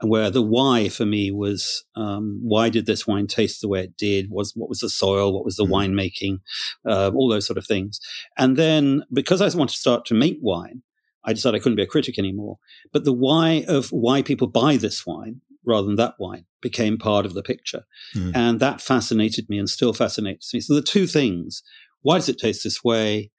[0.01, 3.97] where the why for me was um, why did this wine taste the way it
[3.97, 4.29] did?
[4.29, 5.34] Was what was the soil?
[5.34, 5.71] What was the mm.
[5.71, 6.39] winemaking?
[6.86, 7.99] Uh, all those sort of things.
[8.38, 10.84] And then because I wanted to start to make wine,
[11.23, 12.58] I decided I couldn't be a critic anymore.
[12.91, 17.25] But the why of why people buy this wine rather than that wine became part
[17.25, 17.84] of the picture,
[18.15, 18.32] mm.
[18.36, 20.60] and that fascinated me and still fascinates me.
[20.60, 21.63] So the two things:
[22.01, 23.32] why does it taste this way?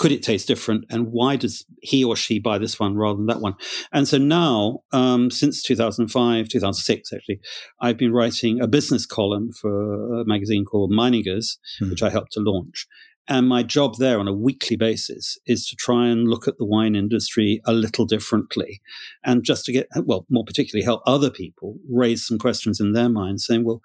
[0.00, 0.86] Could it taste different?
[0.88, 3.54] And why does he or she buy this one rather than that one?
[3.92, 7.40] And so now um, since 2005 2006 actually
[7.80, 11.90] i've been writing a business column for a magazine called meiningers mm.
[11.90, 12.86] which i helped to launch.
[13.28, 16.64] And my job there on a weekly basis is to try and look at the
[16.64, 18.80] wine industry a little differently
[19.22, 23.10] and just to get well more particularly help other people raise some questions in their
[23.10, 23.82] minds saying well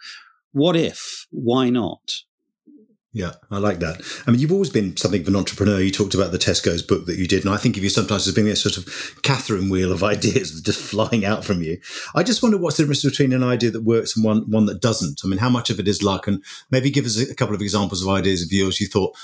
[0.54, 1.28] what if?
[1.32, 2.24] Why not
[3.16, 4.02] yeah, I like that.
[4.28, 5.80] I mean, you've always been something of an entrepreneur.
[5.80, 8.28] You talked about the Tesco's book that you did, and I think of you sometimes
[8.28, 11.80] as being a sort of Catherine wheel of ideas just flying out from you.
[12.14, 14.82] I just wonder what's the difference between an idea that works and one one that
[14.82, 15.22] doesn't.
[15.24, 16.28] I mean, how much of it is luck?
[16.28, 19.16] And maybe give us a couple of examples of ideas of yours you thought,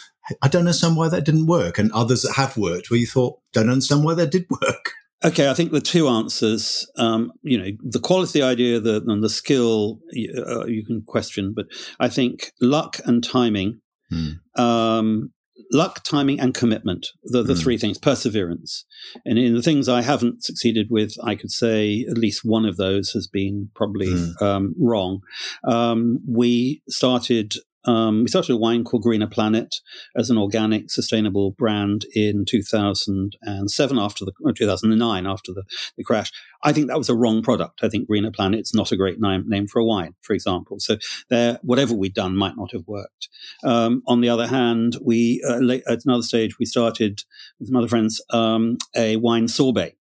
[0.42, 3.42] I don't understand why that didn't work, and others that have worked where you thought,
[3.52, 4.94] don't understand why that did work.
[5.24, 9.30] Okay, I think the two answers, um, you know, the quality idea the, and the
[9.30, 11.68] skill uh, you can question, but
[12.00, 13.82] I think luck and timing,
[14.12, 14.40] mm.
[14.60, 15.32] um,
[15.72, 17.62] luck, timing, and commitment, the, the mm.
[17.62, 18.84] three things, perseverance.
[19.24, 22.78] And in the things I haven't succeeded with, I could say at least one of
[22.78, 24.42] those has been probably mm.
[24.42, 25.20] um, wrong.
[25.64, 27.54] Um, we started
[27.86, 29.76] um, we started a wine called Greener Planet
[30.16, 35.64] as an organic, sustainable brand in 2007, after the 2009, after the,
[35.98, 36.32] the crash.
[36.64, 37.80] I think that was a wrong product.
[37.84, 40.80] I think Greener Planet's not a great name, name for a wine, for example.
[40.80, 40.98] So
[41.30, 43.30] there, whatever we'd done might not have worked.
[43.64, 45.60] Um, on the other hand, we uh,
[45.92, 47.24] at another stage we started
[47.60, 49.98] with some other friends um, a wine sorbet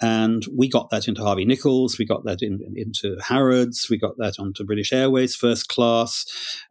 [0.00, 4.16] and we got that into Harvey Nichols, we got that in, into Harrods, we got
[4.18, 6.24] that onto British Airways first class.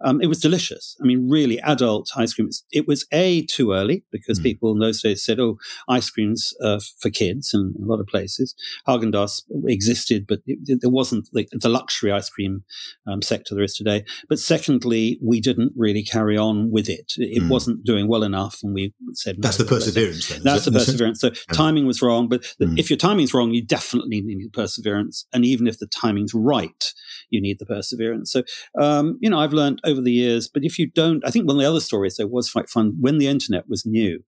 [0.04, 0.96] Um, it was delicious.
[1.02, 2.50] I mean, really adult ice cream.
[2.72, 4.44] It was A, too early because mm.
[4.44, 5.58] people in those days said, oh,
[5.90, 8.56] ice cream's uh, for kids in a lot of places.
[8.88, 12.64] Haagen Dazs existed, but it, there wasn't the, the luxury ice cream
[13.08, 14.04] um, sector there is today.
[14.30, 17.14] But secondly, we didn't really carry on with it.
[17.18, 17.50] It mm.
[17.50, 18.60] wasn't doing well enough.
[18.64, 20.30] And we said, that's no, the perseverance.
[20.30, 21.20] Then, that's the perseverance.
[21.20, 22.28] So timing was wrong.
[22.28, 22.78] But mm.
[22.78, 25.26] if your time timing's wrong, you definitely need perseverance.
[25.32, 26.94] And even if the timing's right,
[27.30, 28.32] you need the perseverance.
[28.32, 28.44] So,
[28.80, 31.56] um, you know, I've learned over the years, but if you don't, I think one
[31.56, 34.22] of the other stories there was quite fun when the internet was new.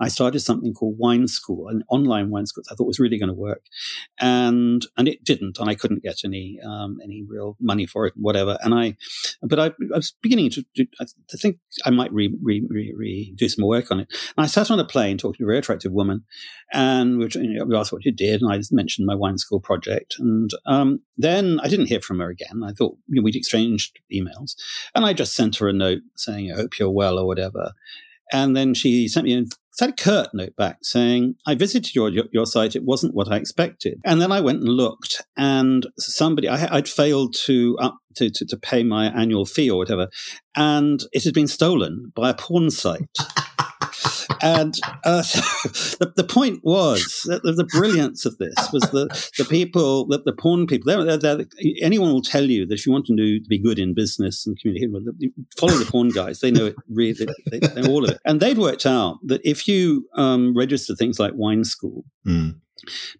[0.00, 3.28] I started something called Wine School, an online wine school I thought was really going
[3.28, 3.64] to work.
[4.20, 5.58] And, and it didn't.
[5.58, 8.58] And I couldn't get any, um, any real money for it whatever.
[8.62, 8.96] And I,
[9.42, 13.48] but I, I was beginning to, to think I might re, re, re, re, do
[13.48, 14.08] some work on it.
[14.36, 16.24] And I sat on a plane talking to a very attractive woman
[16.72, 18.42] and we, you know, we asked what you did.
[18.42, 20.16] And I mentioned my wine school project.
[20.18, 22.62] And, um, then I didn't hear from her again.
[22.64, 24.54] I thought you know, we'd exchanged emails
[24.94, 27.72] and I just sent her a note saying, I hope you're well or whatever.
[28.32, 32.08] And then she sent me a sent a curt note back saying, I visited your,
[32.08, 32.76] your, your site.
[32.76, 34.00] It wasn't what I expected.
[34.04, 38.46] And then I went and looked and somebody, I, would failed to up to, to,
[38.46, 40.08] to pay my annual fee or whatever.
[40.54, 43.16] And it had been stolen by a porn site.
[44.42, 49.06] and uh, the, the point was that the, brilliance of this was the,
[49.38, 50.92] the people, the, the porn people.
[50.92, 51.46] They're, they're, they're,
[51.80, 54.58] anyone will tell you that if you want to, do, be good in business and
[54.60, 54.90] communicate,
[55.56, 56.40] follow the porn guys.
[56.40, 58.18] They know it really, they know all of it.
[58.24, 62.56] And they'd worked out that if you um, register things like Wine School, mm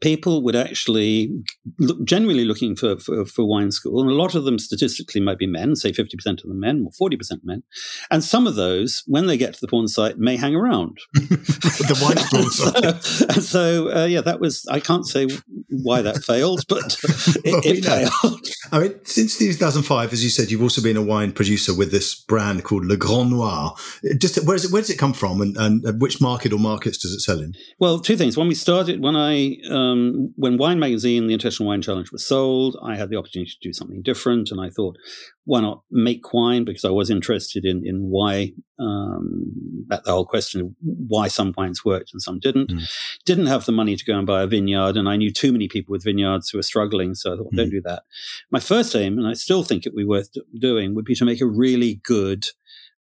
[0.01, 1.31] people would actually
[1.79, 5.39] look, generally looking for, for, for, wine school, and a lot of them statistically might
[5.39, 7.63] be men, say 50% of them men or 40% men.
[8.11, 10.99] And some of those, when they get to the porn site, may hang around.
[11.15, 15.27] the wine school so, so uh, yeah, that was, I can't say
[15.69, 16.97] why that failed, but
[17.45, 18.47] it, it failed.
[18.71, 22.15] I mean, since 2005, as you said, you've also been a wine producer with this
[22.15, 23.75] brand called Le Grand Noir.
[24.19, 26.99] Just where, is it, where does it come from and, and which market or markets
[26.99, 27.55] does it sell in?
[27.79, 28.37] Well, two things.
[28.37, 32.77] When we started, when I um, when Wine Magazine, the International Wine Challenge was sold,
[32.83, 34.97] I had the opportunity to do something different, and I thought,
[35.45, 36.65] why not make wine?
[36.65, 39.53] Because I was interested in in why um,
[39.89, 42.71] that the whole question of why some wines worked and some didn't.
[42.71, 42.91] Mm.
[43.25, 45.69] Didn't have the money to go and buy a vineyard, and I knew too many
[45.69, 47.57] people with vineyards who were struggling, so I thought, mm.
[47.57, 48.03] don't do that.
[48.51, 51.25] My first aim, and I still think it would be worth doing, would be to
[51.25, 52.47] make a really good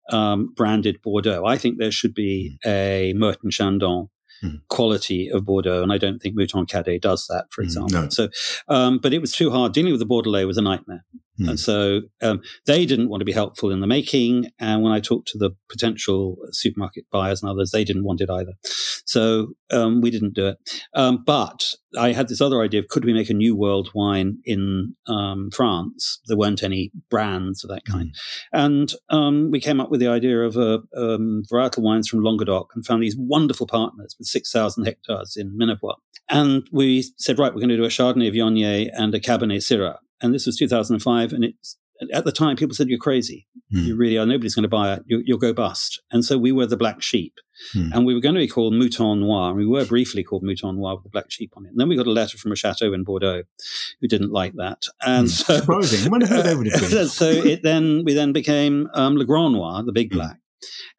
[0.10, 1.46] um, branded Bordeaux.
[1.46, 2.70] I think there should be mm.
[2.70, 4.10] a Moët & Chandon
[4.44, 4.62] mm.
[4.70, 5.84] quality of Bordeaux.
[5.84, 7.66] And I don't think Mouton Cadet does that, for hmm.
[7.66, 8.02] example.
[8.02, 8.10] No.
[8.10, 8.30] So,
[8.68, 9.74] um, but it was too hard.
[9.74, 11.06] Dealing with the Bordelais was a nightmare.
[11.40, 11.50] Mm.
[11.50, 14.50] And so um, they didn't want to be helpful in the making.
[14.60, 18.30] And when I talked to the potential supermarket buyers and others, they didn't want it
[18.30, 18.54] either.
[19.06, 20.58] So um, we didn't do it.
[20.94, 21.64] Um, but
[21.98, 25.50] I had this other idea of could we make a new world wine in um,
[25.52, 26.20] France?
[26.28, 28.10] There weren't any brands of that kind.
[28.10, 28.16] Mm.
[28.54, 32.72] And um, we came up with the idea of a, um, varietal wines from Languedoc
[32.76, 35.96] and found these wonderful partners with 6,000 hectares in Minervois.
[36.30, 39.98] And we said, right, we're going to do a Chardonnay Viognier and a Cabernet Syrah
[40.22, 41.78] and this was 2005, and it's
[42.14, 43.84] at the time people said you're crazy, mm.
[43.84, 44.26] you really are.
[44.26, 45.04] Nobody's going to buy it.
[45.06, 46.02] You, will go bust.
[46.12, 47.36] And so we were the black sheep,
[47.76, 47.92] mm.
[47.94, 49.50] and we were going to be called Mouton Noir.
[49.50, 51.70] And we were briefly called Mouton Noir with the black sheep on it.
[51.70, 53.44] And then we got a letter from a chateau in Bordeaux
[54.00, 54.84] who didn't like that.
[55.02, 55.30] And mm.
[55.30, 56.06] so, surprising.
[56.06, 57.08] I wonder who they would have been.
[57.08, 60.18] so it then we then became um, Le Grand Noir, the big hmm.
[60.18, 60.41] black.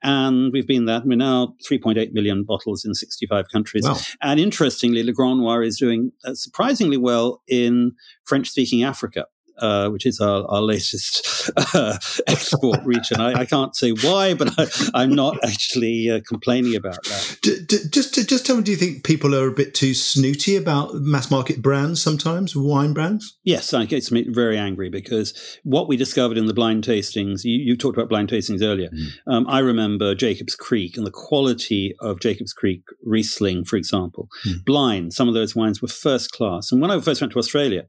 [0.02, 1.04] And we've been that.
[1.04, 3.84] We're now 3.8 million bottles in 65 countries.
[3.84, 3.96] Wow.
[4.20, 7.92] And interestingly, Le Grand Noir is doing uh, surprisingly well in
[8.24, 9.26] French speaking Africa.
[9.58, 13.20] Uh, which is our, our latest uh, export region.
[13.20, 14.50] I, I, can't say why, but
[14.94, 17.38] I, am not actually uh, complaining about that.
[17.42, 20.56] D- d- just, just tell me, do you think people are a bit too snooty
[20.56, 23.38] about mass market brands sometimes, wine brands?
[23.44, 27.76] Yes, I get very angry because what we discovered in the blind tastings, you, you
[27.76, 28.88] talked about blind tastings earlier.
[28.88, 29.08] Mm.
[29.26, 34.28] Um, I remember Jacob's Creek and the quality of Jacob's Creek Riesling, for example.
[34.46, 34.64] Mm.
[34.64, 36.72] Blind, some of those wines were first class.
[36.72, 37.86] And when I first went to Australia,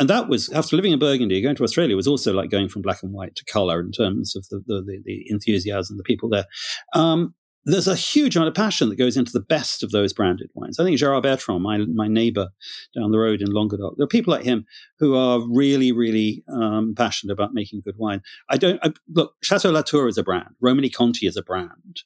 [0.00, 2.82] and that was after living in Burgundy, going to Australia was also like going from
[2.82, 6.46] black and white to color in terms of the the, the, enthusiasm, the people there.
[6.94, 7.34] Um,
[7.66, 10.80] there's a huge amount of passion that goes into the best of those branded wines.
[10.80, 12.48] I think Gerard Bertrand, my my neighbor
[12.96, 14.64] down the road in Languedoc, there are people like him
[14.98, 18.22] who are really, really um, passionate about making good wine.
[18.48, 19.34] I don't I, look.
[19.42, 20.54] Chateau Latour is a brand.
[20.64, 22.02] Romanée-Conti is a brand.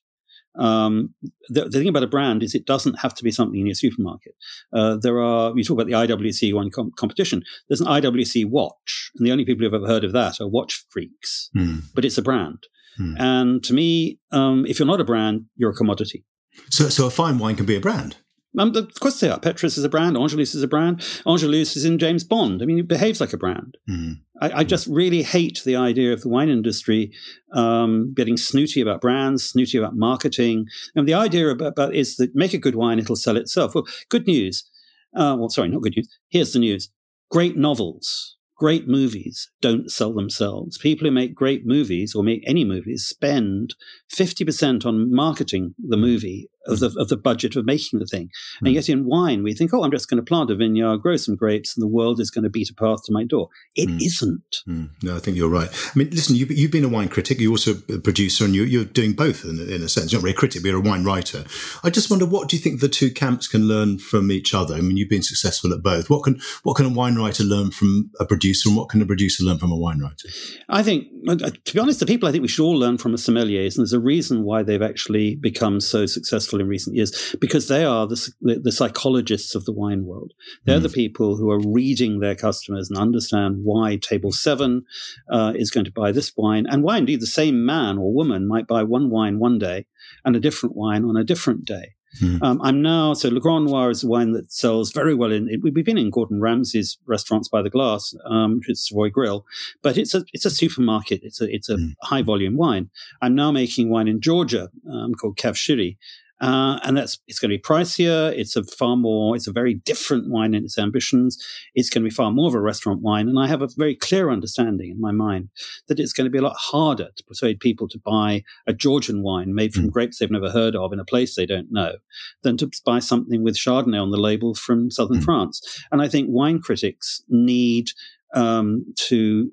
[0.56, 1.14] Um,
[1.48, 3.74] the, the, thing about a brand is it doesn't have to be something in your
[3.74, 4.34] supermarket.
[4.72, 7.42] Uh, there are, you talk about the IWC one com- competition.
[7.68, 10.84] There's an IWC watch, and the only people who've ever heard of that are watch
[10.90, 11.82] freaks, mm.
[11.94, 12.58] but it's a brand.
[13.00, 13.14] Mm.
[13.18, 16.24] And to me, um, if you're not a brand, you're a commodity.
[16.70, 18.16] So, so a fine wine can be a brand.
[18.58, 19.38] Um, of course they are.
[19.38, 20.16] Petrus is a brand.
[20.16, 21.02] Angelus is a brand.
[21.26, 22.62] Angelus is in James Bond.
[22.62, 23.76] I mean, it behaves like a brand.
[23.88, 24.20] Mm.
[24.40, 27.12] I, I, just really hate the idea of the wine industry
[27.52, 30.66] um, getting snooty about brands, snooty about marketing.
[30.94, 33.74] And the idea about, about, is that make a good wine, it'll sell itself.
[33.74, 34.68] Well, good news.
[35.16, 36.08] Uh, well, sorry, not good news.
[36.28, 36.90] Here's the news.
[37.30, 40.78] Great novels great movies don't sell themselves.
[40.78, 43.74] People who make great movies or make any movies spend
[44.12, 48.30] 50% on marketing the movie of the, of the budget of making the thing.
[48.60, 51.16] And yet in wine, we think, oh, I'm just going to plant a vineyard, grow
[51.16, 53.48] some grapes, and the world is going to beat a path to my door.
[53.74, 54.34] It not
[54.68, 54.90] Mm.
[55.02, 55.68] No, I think you're right.
[55.68, 57.40] I mean, listen, you, you've been a wine critic.
[57.40, 60.12] You're also a producer, and you, are doing both in, in, a sense.
[60.12, 61.44] You're not really a critic, but you're a wine writer.
[61.82, 64.74] I just wonder, what do you think the two camps can learn from each other?
[64.74, 66.08] I mean, you've been successful at both.
[66.08, 69.06] What can what can a wine writer learn from a producer, and what can a
[69.06, 70.28] producer learn from a wine writer?
[70.68, 73.14] I think, uh, to be honest, the people I think we should all learn from
[73.14, 77.34] are sommeliers, and there's a reason why they've actually become so successful in recent years
[77.40, 80.32] because they are the, the, the psychologists of the wine world.
[80.64, 80.82] They're mm.
[80.82, 84.84] the people who are reading their customers and understand why table seven
[85.30, 88.46] uh, is going to buy this wine, and why indeed the same man or woman
[88.46, 89.86] might buy one wine one day
[90.24, 91.94] and a different wine on a different day.
[92.20, 92.36] Hmm.
[92.42, 95.32] Um, I'm now so Le Grand Noir is a wine that sells very well.
[95.32, 99.44] In we've been in Gordon Ramsay's restaurants by the glass, um, which is Savoy Grill,
[99.82, 101.20] but it's a it's a supermarket.
[101.24, 101.88] It's a it's a hmm.
[102.02, 102.90] high volume wine.
[103.20, 105.96] I'm now making wine in Georgia um, called Kav Shiri,
[106.44, 108.30] uh, and that's it's going to be pricier.
[108.36, 109.34] It's a far more.
[109.34, 111.42] It's a very different wine in its ambitions.
[111.74, 113.96] It's going to be far more of a restaurant wine, and I have a very
[113.96, 115.48] clear understanding in my mind
[115.88, 119.22] that it's going to be a lot harder to persuade people to buy a Georgian
[119.22, 119.90] wine made from mm.
[119.90, 121.94] grapes they've never heard of in a place they don't know,
[122.42, 125.24] than to buy something with Chardonnay on the label from southern mm.
[125.24, 125.82] France.
[125.90, 127.88] And I think wine critics need
[128.34, 129.50] um, to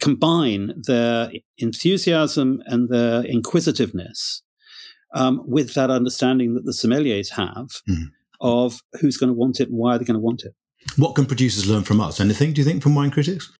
[0.00, 4.42] combine their enthusiasm and their inquisitiveness
[5.14, 8.10] um, with that understanding that the sommeliers have mm.
[8.40, 10.54] of who's going to want it and why they're going to want it.
[10.96, 12.20] What can producers learn from us?
[12.20, 13.52] Anything, do you think, from wine critics?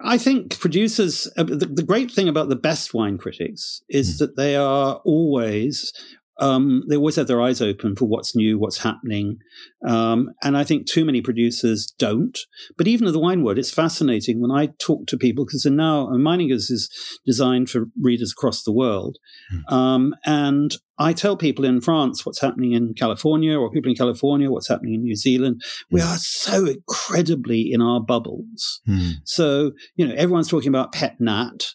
[0.00, 4.18] I think producers, uh, the, the, great thing about the best wine critics is mm.
[4.18, 5.92] that they are always
[6.40, 9.38] um, they always have their eyes open for what's new, what's happening.
[9.86, 12.38] Um, and I think too many producers don't.
[12.76, 16.08] But even at the wine world, it's fascinating when I talk to people because now
[16.08, 16.90] uh, Meiningers is
[17.26, 19.18] designed for readers across the world.
[19.54, 19.72] Mm.
[19.72, 24.50] Um, and I tell people in France what's happening in California or people in California
[24.50, 25.62] what's happening in New Zealand.
[25.90, 26.08] We hmm.
[26.08, 28.80] are so incredibly in our bubbles.
[28.86, 29.14] Mm.
[29.24, 31.74] So, you know, everyone's talking about pet nat.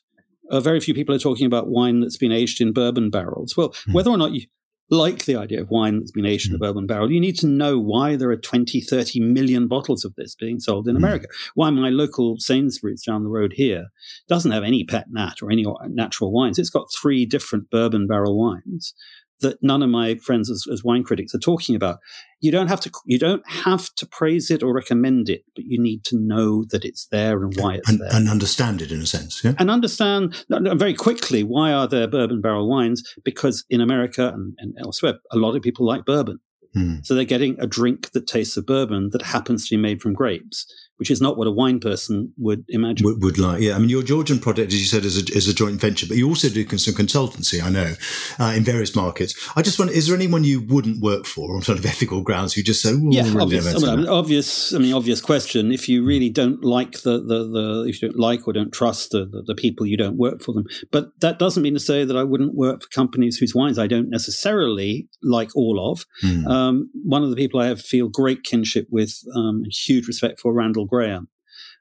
[0.51, 3.57] Uh, very few people are talking about wine that's been aged in bourbon barrels.
[3.57, 3.93] Well, mm.
[3.93, 4.45] whether or not you
[4.89, 6.63] like the idea of wine that's been aged in a hmm.
[6.63, 10.35] bourbon barrel, you need to know why there are 20, 30 million bottles of this
[10.35, 11.03] being sold in hmm.
[11.03, 11.27] America.
[11.55, 13.87] Why my local Sainsbury's down the road here
[14.27, 16.59] doesn't have any pet nat or any natural wines.
[16.59, 18.93] It's got three different bourbon barrel wines
[19.41, 21.99] that none of my friends as, as, wine critics are talking about.
[22.41, 25.81] You don't have to you don't have to praise it or recommend it, but you
[25.81, 29.01] need to know that it's there and why it's and, there, and understand it in
[29.01, 33.03] a sense, yeah, and understand very quickly why are there bourbon barrel wines?
[33.23, 36.39] Because in America and, and elsewhere, a lot of people like bourbon.
[36.73, 36.95] Hmm.
[37.03, 40.13] So they're getting a drink that tastes of bourbon that happens to be made from
[40.13, 40.65] grapes
[40.97, 43.05] which is not what a wine person would imagine.
[43.05, 43.75] Would, would like, yeah.
[43.75, 46.17] I mean, your Georgian project, as you said, is a, is a joint venture, but
[46.17, 47.93] you also do some consultancy, I know,
[48.39, 49.35] uh, in various markets.
[49.55, 52.55] I just wonder, is there anyone you wouldn't work for on sort of ethical grounds?
[52.55, 53.83] You just say, yeah, really obvious.
[53.83, 54.73] I mean, obvious.
[54.73, 55.71] I mean, obvious question.
[55.71, 59.11] If you really don't like the, the, the if you don't like or don't trust
[59.11, 60.65] the, the, the people, you don't work for them.
[60.91, 63.87] But that doesn't mean to say that I wouldn't work for companies whose wines I
[63.87, 66.05] don't necessarily like all of.
[66.23, 66.47] Mm.
[66.47, 70.53] Um, one of the people I have feel great kinship with, um, huge respect for,
[70.53, 71.27] Randall Grahm,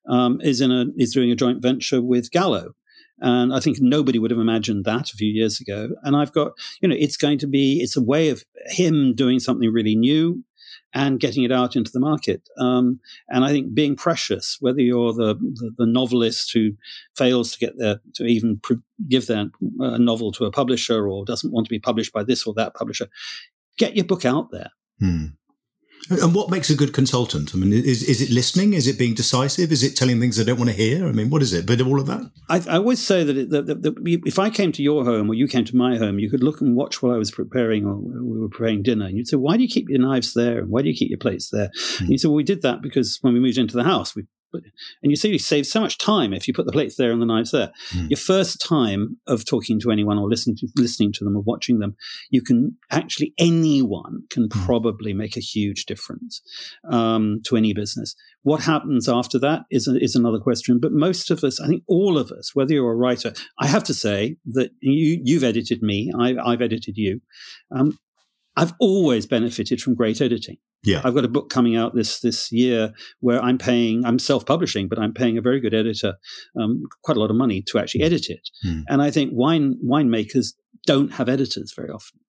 [0.09, 2.75] um, is in a is doing a joint venture with Gallo.
[3.21, 5.90] And I think nobody would have imagined that a few years ago.
[6.03, 9.38] And I've got, you know, it's going to be, it's a way of him doing
[9.38, 10.43] something really new
[10.93, 12.49] and getting it out into the market.
[12.59, 16.73] Um, and I think being precious, whether you're the, the, the, novelist who
[17.17, 19.47] fails to get there to even pre- give their
[19.81, 22.75] uh, novel to a publisher or doesn't want to be published by this or that
[22.75, 23.07] publisher,
[23.77, 24.71] get your book out there.
[25.01, 25.27] Hmm.
[26.11, 27.53] And what makes a good consultant?
[27.55, 28.75] I mean, is, is it listening?
[28.75, 29.73] Is it being decisive?
[29.73, 31.07] Is it telling things they don't want to hear?
[31.07, 31.67] I mean, what is it?
[31.67, 32.31] But all of that?
[32.49, 33.95] I, I always say that, it, that, that, that,
[34.27, 36.61] if I came to your home or you came to my home, you could look
[36.61, 39.07] and watch while I was preparing or we were preparing dinner.
[39.07, 40.59] And you'd say, why do you keep your knives there?
[40.59, 41.71] And why do you keep your plates there?
[41.75, 42.01] Mm.
[42.01, 44.25] And you say, well, we did that because when we moved into the house, we
[45.03, 47.21] and you see you save so much time if you put the plates there and
[47.21, 47.73] the knives there.
[47.93, 48.11] Mm.
[48.11, 51.79] Your first time of talking to anyone or listening to listening to them or watching
[51.79, 51.97] them,
[52.31, 54.64] you can actually anyone can mm.
[54.64, 56.43] probably make a huge difference
[56.90, 58.14] um, to any business.
[58.43, 60.79] What happens after that is a, is another question.
[60.79, 63.85] But most of us, I think all of us, whether you're a writer, I have
[63.85, 67.21] to say that you you've edited me, I, have edited you.
[67.75, 67.99] Um,
[68.57, 70.59] I've always benefited from great editing.
[70.85, 71.01] Yeah.
[71.05, 74.88] I've got a book coming out this this year where I'm paying, I'm self publishing,
[74.88, 76.14] but I'm paying a very good editor
[76.61, 78.07] um, quite a lot of money to actually hmm.
[78.07, 78.49] edit it.
[78.66, 78.85] Mm.
[78.88, 80.55] And I think wine winemakers
[80.87, 82.20] don't have editors very often.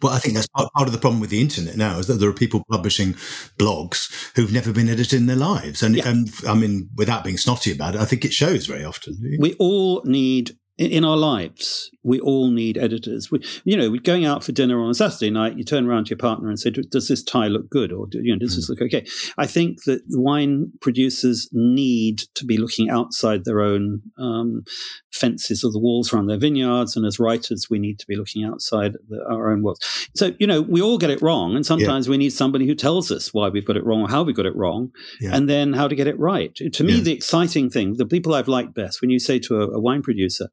[0.00, 2.14] Well, I think that's part, part, of the problem with the internet now is that
[2.14, 3.14] there are people publishing
[3.58, 5.82] blogs who've never been edited in their lives.
[5.82, 6.08] And, yeah.
[6.08, 9.18] and I mean, without being snotty about it, I think it shows very often.
[9.38, 13.30] We all need in our lives, we all need editors.
[13.30, 16.06] We, you know, we're going out for dinner on a Saturday night, you turn around
[16.06, 18.66] to your partner and say, "Does this tie look good?" or you know, "Does this
[18.66, 18.70] mm.
[18.70, 19.06] look okay?"
[19.38, 24.64] I think that wine producers need to be looking outside their own um,
[25.12, 28.44] fences or the walls around their vineyards, and as writers, we need to be looking
[28.44, 30.08] outside the, our own worlds.
[30.14, 32.10] So, you know, we all get it wrong, and sometimes yeah.
[32.10, 34.46] we need somebody who tells us why we've got it wrong or how we got
[34.46, 34.90] it wrong,
[35.20, 35.34] yeah.
[35.34, 36.54] and then how to get it right.
[36.54, 37.02] To me, yeah.
[37.02, 40.02] the exciting thing, the people I've liked best, when you say to a, a wine
[40.02, 40.48] producer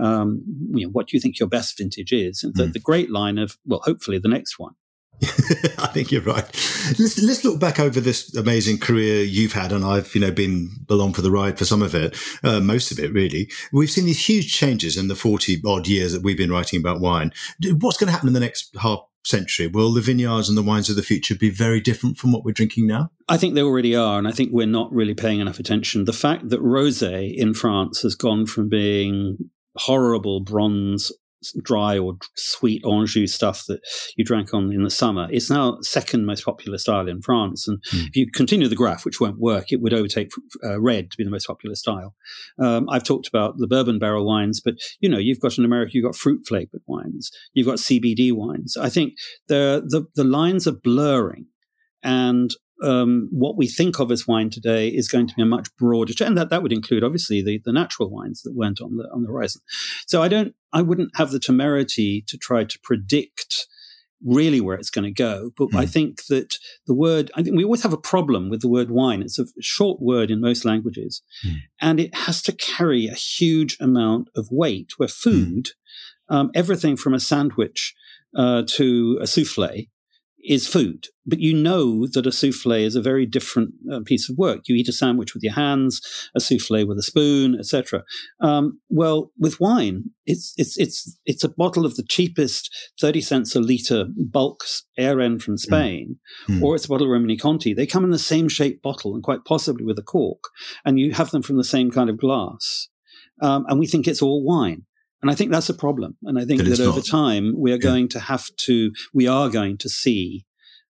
[0.00, 0.42] um,
[0.74, 2.42] you know, what do you think your best vintage is?
[2.42, 2.72] And the, mm.
[2.72, 4.74] the great line of, well, hopefully the next one.
[5.22, 6.44] I think you're right.
[6.98, 10.70] Let's, let's look back over this amazing career you've had, and I've you know been
[10.88, 13.48] along for the ride for some of it, uh, most of it really.
[13.72, 17.00] We've seen these huge changes in the forty odd years that we've been writing about
[17.00, 17.32] wine.
[17.78, 19.68] What's going to happen in the next half century?
[19.68, 22.52] Will the vineyards and the wines of the future be very different from what we're
[22.52, 23.10] drinking now?
[23.28, 26.04] I think they already are, and I think we're not really paying enough attention.
[26.04, 29.38] The fact that rosé in France has gone from being
[29.76, 31.12] horrible bronze
[31.62, 33.80] dry or sweet orange juice stuff that
[34.16, 35.28] you drank on in the summer.
[35.30, 37.66] It's now second most popular style in France.
[37.66, 38.06] And mm.
[38.08, 40.30] if you continue the graph, which won't work, it would overtake
[40.64, 42.14] uh, red to be the most popular style.
[42.58, 45.92] Um, I've talked about the bourbon barrel wines, but you know, you've got in America,
[45.94, 48.76] you've got fruit flavored wines, you've got CBD wines.
[48.76, 49.14] I think
[49.48, 51.46] the, the, the lines are blurring.
[52.04, 52.50] And
[52.82, 56.12] um, what we think of as wine today is going to be a much broader,
[56.24, 59.22] and that, that would include obviously the, the natural wines that weren't on the on
[59.22, 59.62] the horizon.
[60.06, 63.66] So I don't, I wouldn't have the temerity to try to predict
[64.24, 65.50] really where it's going to go.
[65.56, 65.78] But mm.
[65.78, 66.56] I think that
[66.86, 69.22] the word, I think we always have a problem with the word wine.
[69.22, 71.56] It's a short word in most languages, mm.
[71.80, 74.92] and it has to carry a huge amount of weight.
[74.96, 75.30] Where hmm.
[75.30, 75.68] food,
[76.30, 76.36] mm.
[76.36, 77.94] um, everything from a sandwich
[78.36, 79.86] uh, to a souffle
[80.42, 81.06] is food.
[81.24, 84.62] But you know that a souffle is a very different uh, piece of work.
[84.66, 86.00] You eat a sandwich with your hands,
[86.34, 88.02] a souffle with a spoon, etc.
[88.40, 93.54] Um, well, with wine, it's it's it's it's a bottle of the cheapest thirty cents
[93.54, 94.64] a liter bulk
[94.98, 95.58] Airen from hmm.
[95.58, 96.16] Spain,
[96.48, 96.62] mm.
[96.62, 97.74] or it's a bottle of Romanée-Conti.
[97.74, 100.42] They come in the same shaped bottle and quite possibly with a cork,
[100.84, 102.88] and you have them from the same kind of glass.
[103.40, 104.84] Um, and we think it's all wine.
[105.22, 106.16] And I think that's a problem.
[106.24, 107.06] And I think that, over not.
[107.06, 107.80] time, we are yeah.
[107.80, 110.44] going to have to, we are going to see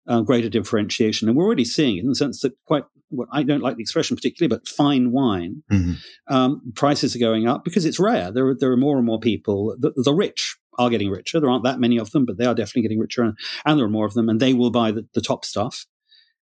[0.06, 1.28] uh, greater differentiation.
[1.28, 3.82] And we're already seeing it in the sense that quite, well, I don't like the
[3.82, 5.94] expression particularly, but fine wine, mm-hmm.
[6.32, 8.30] um, prices are going up because it's rare.
[8.30, 11.40] There are, there are more and more people, the, the, rich are getting richer.
[11.40, 13.22] There aren't that many of them, but they are definitely getting richer.
[13.22, 15.86] And, and there are more of them, and they will buy the, the top stuff.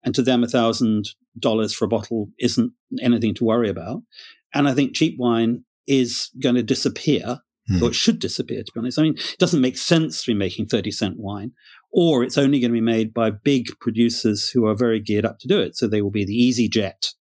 [0.02, 4.02] And to them, a thousand dollars for a bottle isn't anything to worry about.
[4.52, 7.82] And I think cheap wine is going to disappear mm.
[7.82, 8.98] or it should disappear, to be honest.
[8.98, 11.52] I mean, it doesn't make sense to be making 30 cent wine,
[11.92, 15.38] or it's only going to be made by big producers who are very geared up
[15.40, 15.76] to do it.
[15.76, 17.14] So they will be the easyJet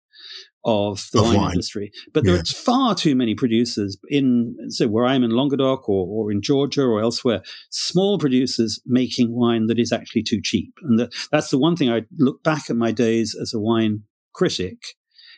[0.66, 1.92] of the of wine, wine, industry.
[2.12, 2.34] But yeah.
[2.34, 6.84] there's far too many producers in, so where I'm in Languedoc or, or in Georgia
[6.84, 10.74] or elsewhere, small producers making wine that is actually too cheap.
[10.82, 14.04] And the, that's the one thing I look back at my days as a wine
[14.34, 14.80] critic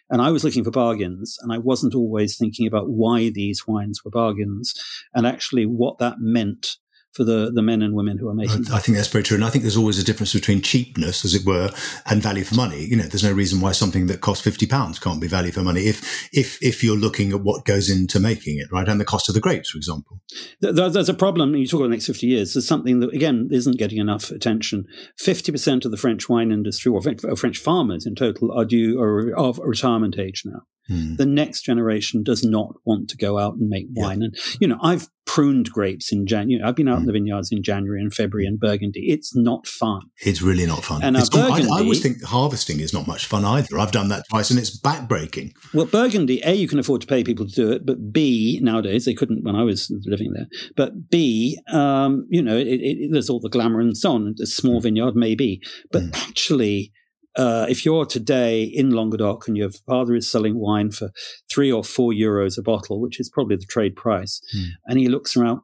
[0.09, 4.03] and I was looking for bargains and I wasn't always thinking about why these wines
[4.03, 4.73] were bargains
[5.13, 6.77] and actually what that meant
[7.13, 9.35] for the, the men and women who are making I, I think that's very true.
[9.35, 11.71] And I think there's always a difference between cheapness, as it were,
[12.05, 12.85] and value for money.
[12.85, 15.61] You know, there's no reason why something that costs fifty pounds can't be value for
[15.61, 18.87] money if if if you're looking at what goes into making it, right?
[18.87, 20.21] And the cost of the grapes, for example.
[20.61, 21.55] There's a problem.
[21.55, 22.53] You talk about the next 50 years.
[22.53, 24.85] There's something that again isn't getting enough attention.
[25.19, 29.35] 50% of the French wine industry or French uh, farmers in total are due are
[29.35, 30.61] of retirement age now.
[30.87, 31.15] Hmm.
[31.15, 34.21] The next generation does not want to go out and make wine.
[34.21, 34.25] Yeah.
[34.25, 36.63] And, you know, I've pruned grapes in January.
[36.63, 37.01] I've been out mm.
[37.01, 39.11] in the vineyards in January and February in Burgundy.
[39.11, 40.01] It's not fun.
[40.25, 41.03] It's really not fun.
[41.03, 43.77] And Burgundy, I, I, always think harvesting is not much fun either.
[43.77, 45.51] I've done that twice and it's backbreaking.
[45.73, 49.05] Well, Burgundy, A, you can afford to pay people to do it, but B, nowadays,
[49.05, 53.29] they couldn't when I was living there, but B, um, you know, it, it, there's
[53.29, 54.35] all the glamour and so on.
[54.41, 55.61] A small vineyard, maybe.
[55.91, 56.27] But mm.
[56.27, 56.93] actually,
[57.37, 61.11] uh, if you're today in Languedoc and your father is selling wine for
[61.51, 64.65] three or four euros a bottle, which is probably the trade price, mm.
[64.87, 65.61] and he looks around,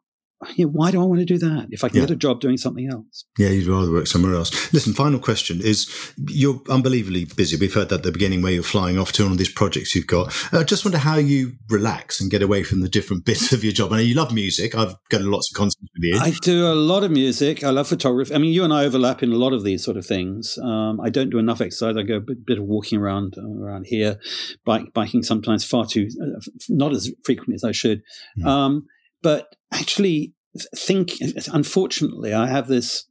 [0.55, 2.03] you know, why do I want to do that if I can yeah.
[2.03, 3.25] get a job doing something else?
[3.37, 4.73] Yeah, you'd rather work somewhere else.
[4.73, 5.89] Listen, final question is
[6.27, 7.57] you're unbelievably busy.
[7.57, 10.07] We've heard that at the beginning where you're flying off to all these projects you've
[10.07, 10.33] got.
[10.51, 13.63] I uh, just wonder how you relax and get away from the different bits of
[13.63, 13.91] your job.
[13.93, 14.75] I know you love music.
[14.75, 16.19] I've got lots of concerts with you.
[16.19, 17.63] I do a lot of music.
[17.63, 18.33] I love photography.
[18.33, 20.57] I mean, you and I overlap in a lot of these sort of things.
[20.61, 21.97] Um, I don't do enough exercise.
[21.97, 24.19] I go a bit, bit of walking around uh, around here,
[24.65, 26.39] bike, biking sometimes far too, uh,
[26.69, 28.01] not as frequently as I should.
[28.39, 28.45] Mm.
[28.45, 28.85] Um,
[29.21, 30.33] but actually
[30.75, 31.13] think
[31.51, 33.05] unfortunately i have this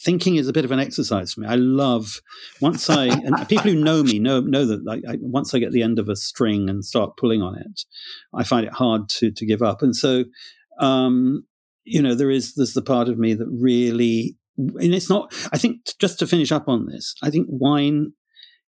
[0.00, 2.20] thinking is a bit of an exercise for me i love
[2.60, 5.70] once i and people who know me know know that I, I, once i get
[5.72, 7.82] the end of a string and start pulling on it
[8.34, 10.24] i find it hard to to give up and so
[10.80, 11.44] um,
[11.84, 15.32] you know, there is there's the part of me that really, and it's not.
[15.52, 18.12] I think just to finish up on this, I think wine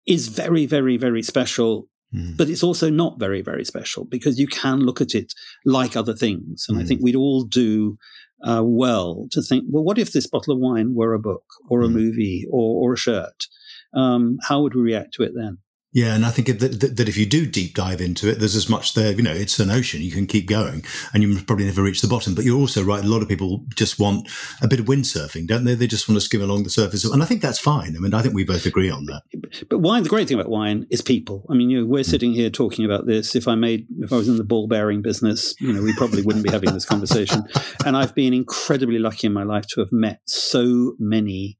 [0.05, 1.87] is very, very, very special.
[2.13, 2.37] Mm.
[2.37, 5.33] But it's also not very, very special because you can look at it
[5.65, 6.65] like other things.
[6.67, 6.81] And mm.
[6.81, 7.97] I think we'd all do
[8.43, 11.81] uh, well to think, well, what if this bottle of wine were a book or
[11.81, 11.93] a mm.
[11.93, 13.45] movie or, or a shirt?
[13.93, 15.57] Um, how would we react to it then?
[15.97, 18.55] Yeah, and I think that, that, that, if you do deep dive into it, there's
[18.55, 19.13] as much there.
[19.13, 19.99] You know, it's an ocean.
[20.03, 22.35] You can keep going, and you probably never reach the bottom.
[22.35, 23.03] But you're also right.
[23.03, 24.29] A lot of people just want
[24.61, 25.73] a bit of windsurfing, don't they?
[25.73, 27.95] They just want to skim along the surface, and I think that's fine.
[27.95, 29.23] I mean, I think we both agree on that.
[29.71, 31.47] But wine, the great thing about wine is people.
[31.49, 32.09] I mean, you know, we're mm.
[32.09, 33.35] sitting here talking about this.
[33.35, 36.21] If I made, if I was in the ball bearing business, you know, we probably
[36.21, 37.43] wouldn't be having this conversation.
[37.85, 41.57] And I've been incredibly lucky in my life to have met so many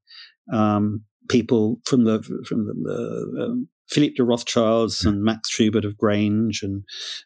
[0.54, 5.98] um, people from the from the, the um, Philippe de Rothschilds and Max Schubert of
[5.98, 6.84] Grange and,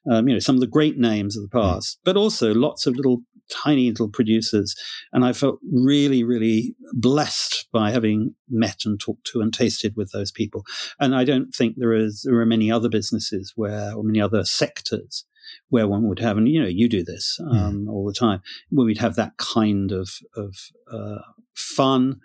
[0.10, 1.62] um, you know, some of the great names of the mm.
[1.62, 4.76] past, but also lots of little tiny little producers.
[5.12, 10.12] And I felt really, really blessed by having met and talked to and tasted with
[10.12, 10.66] those people.
[11.00, 14.44] And I don't think there is, there are many other businesses where, or many other
[14.46, 15.26] sectors
[15.70, 17.54] where one would have, and you know, you do this mm.
[17.54, 17.92] um, mm.
[17.92, 20.56] all the time, where we'd have that kind of, of
[20.92, 21.20] uh,
[21.54, 22.22] fun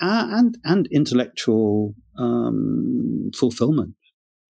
[0.00, 3.94] and, and intellectual um, fulfillment.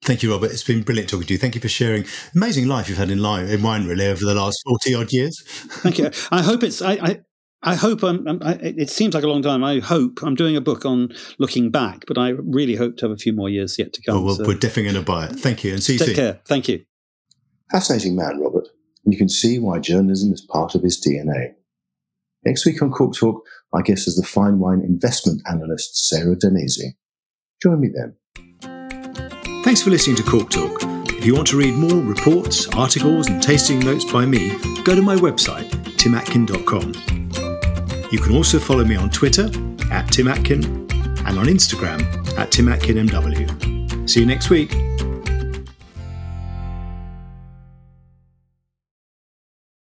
[0.03, 0.51] Thank you, Robert.
[0.51, 1.39] It's been brilliant talking to you.
[1.39, 4.35] Thank you for sharing amazing life you've had in line in wine really over the
[4.35, 5.43] last forty odd years.
[5.45, 6.11] Thank you.
[6.31, 6.81] I hope it's.
[6.81, 7.21] I, I,
[7.63, 9.63] I hope I'm, I'm I, it seems like a long time.
[9.63, 13.13] I hope I'm doing a book on looking back, but I really hope to have
[13.13, 14.25] a few more years yet to come.
[14.25, 14.47] Well, so.
[14.47, 15.33] we're definitely going to buy it.
[15.33, 16.17] Thank you, and see you Take soon.
[16.17, 16.41] care.
[16.47, 16.83] Thank you.
[17.71, 18.69] Fascinating man, Robert,
[19.05, 21.53] and you can see why journalism is part of his DNA.
[22.47, 26.95] Next week on Cork Talk, my guest is the fine wine investment analyst Sarah Danesi.
[27.63, 28.17] Join me then.
[29.65, 30.81] Thanks for listening to Cork Talk.
[31.11, 35.03] If you want to read more reports, articles, and tasting notes by me, go to
[35.03, 35.69] my website,
[35.99, 36.95] timatkin.com.
[38.11, 39.45] You can also follow me on Twitter
[39.93, 40.65] at timatkin
[41.27, 42.01] and on Instagram
[42.39, 44.09] at timatkinmw.
[44.09, 44.75] See you next week.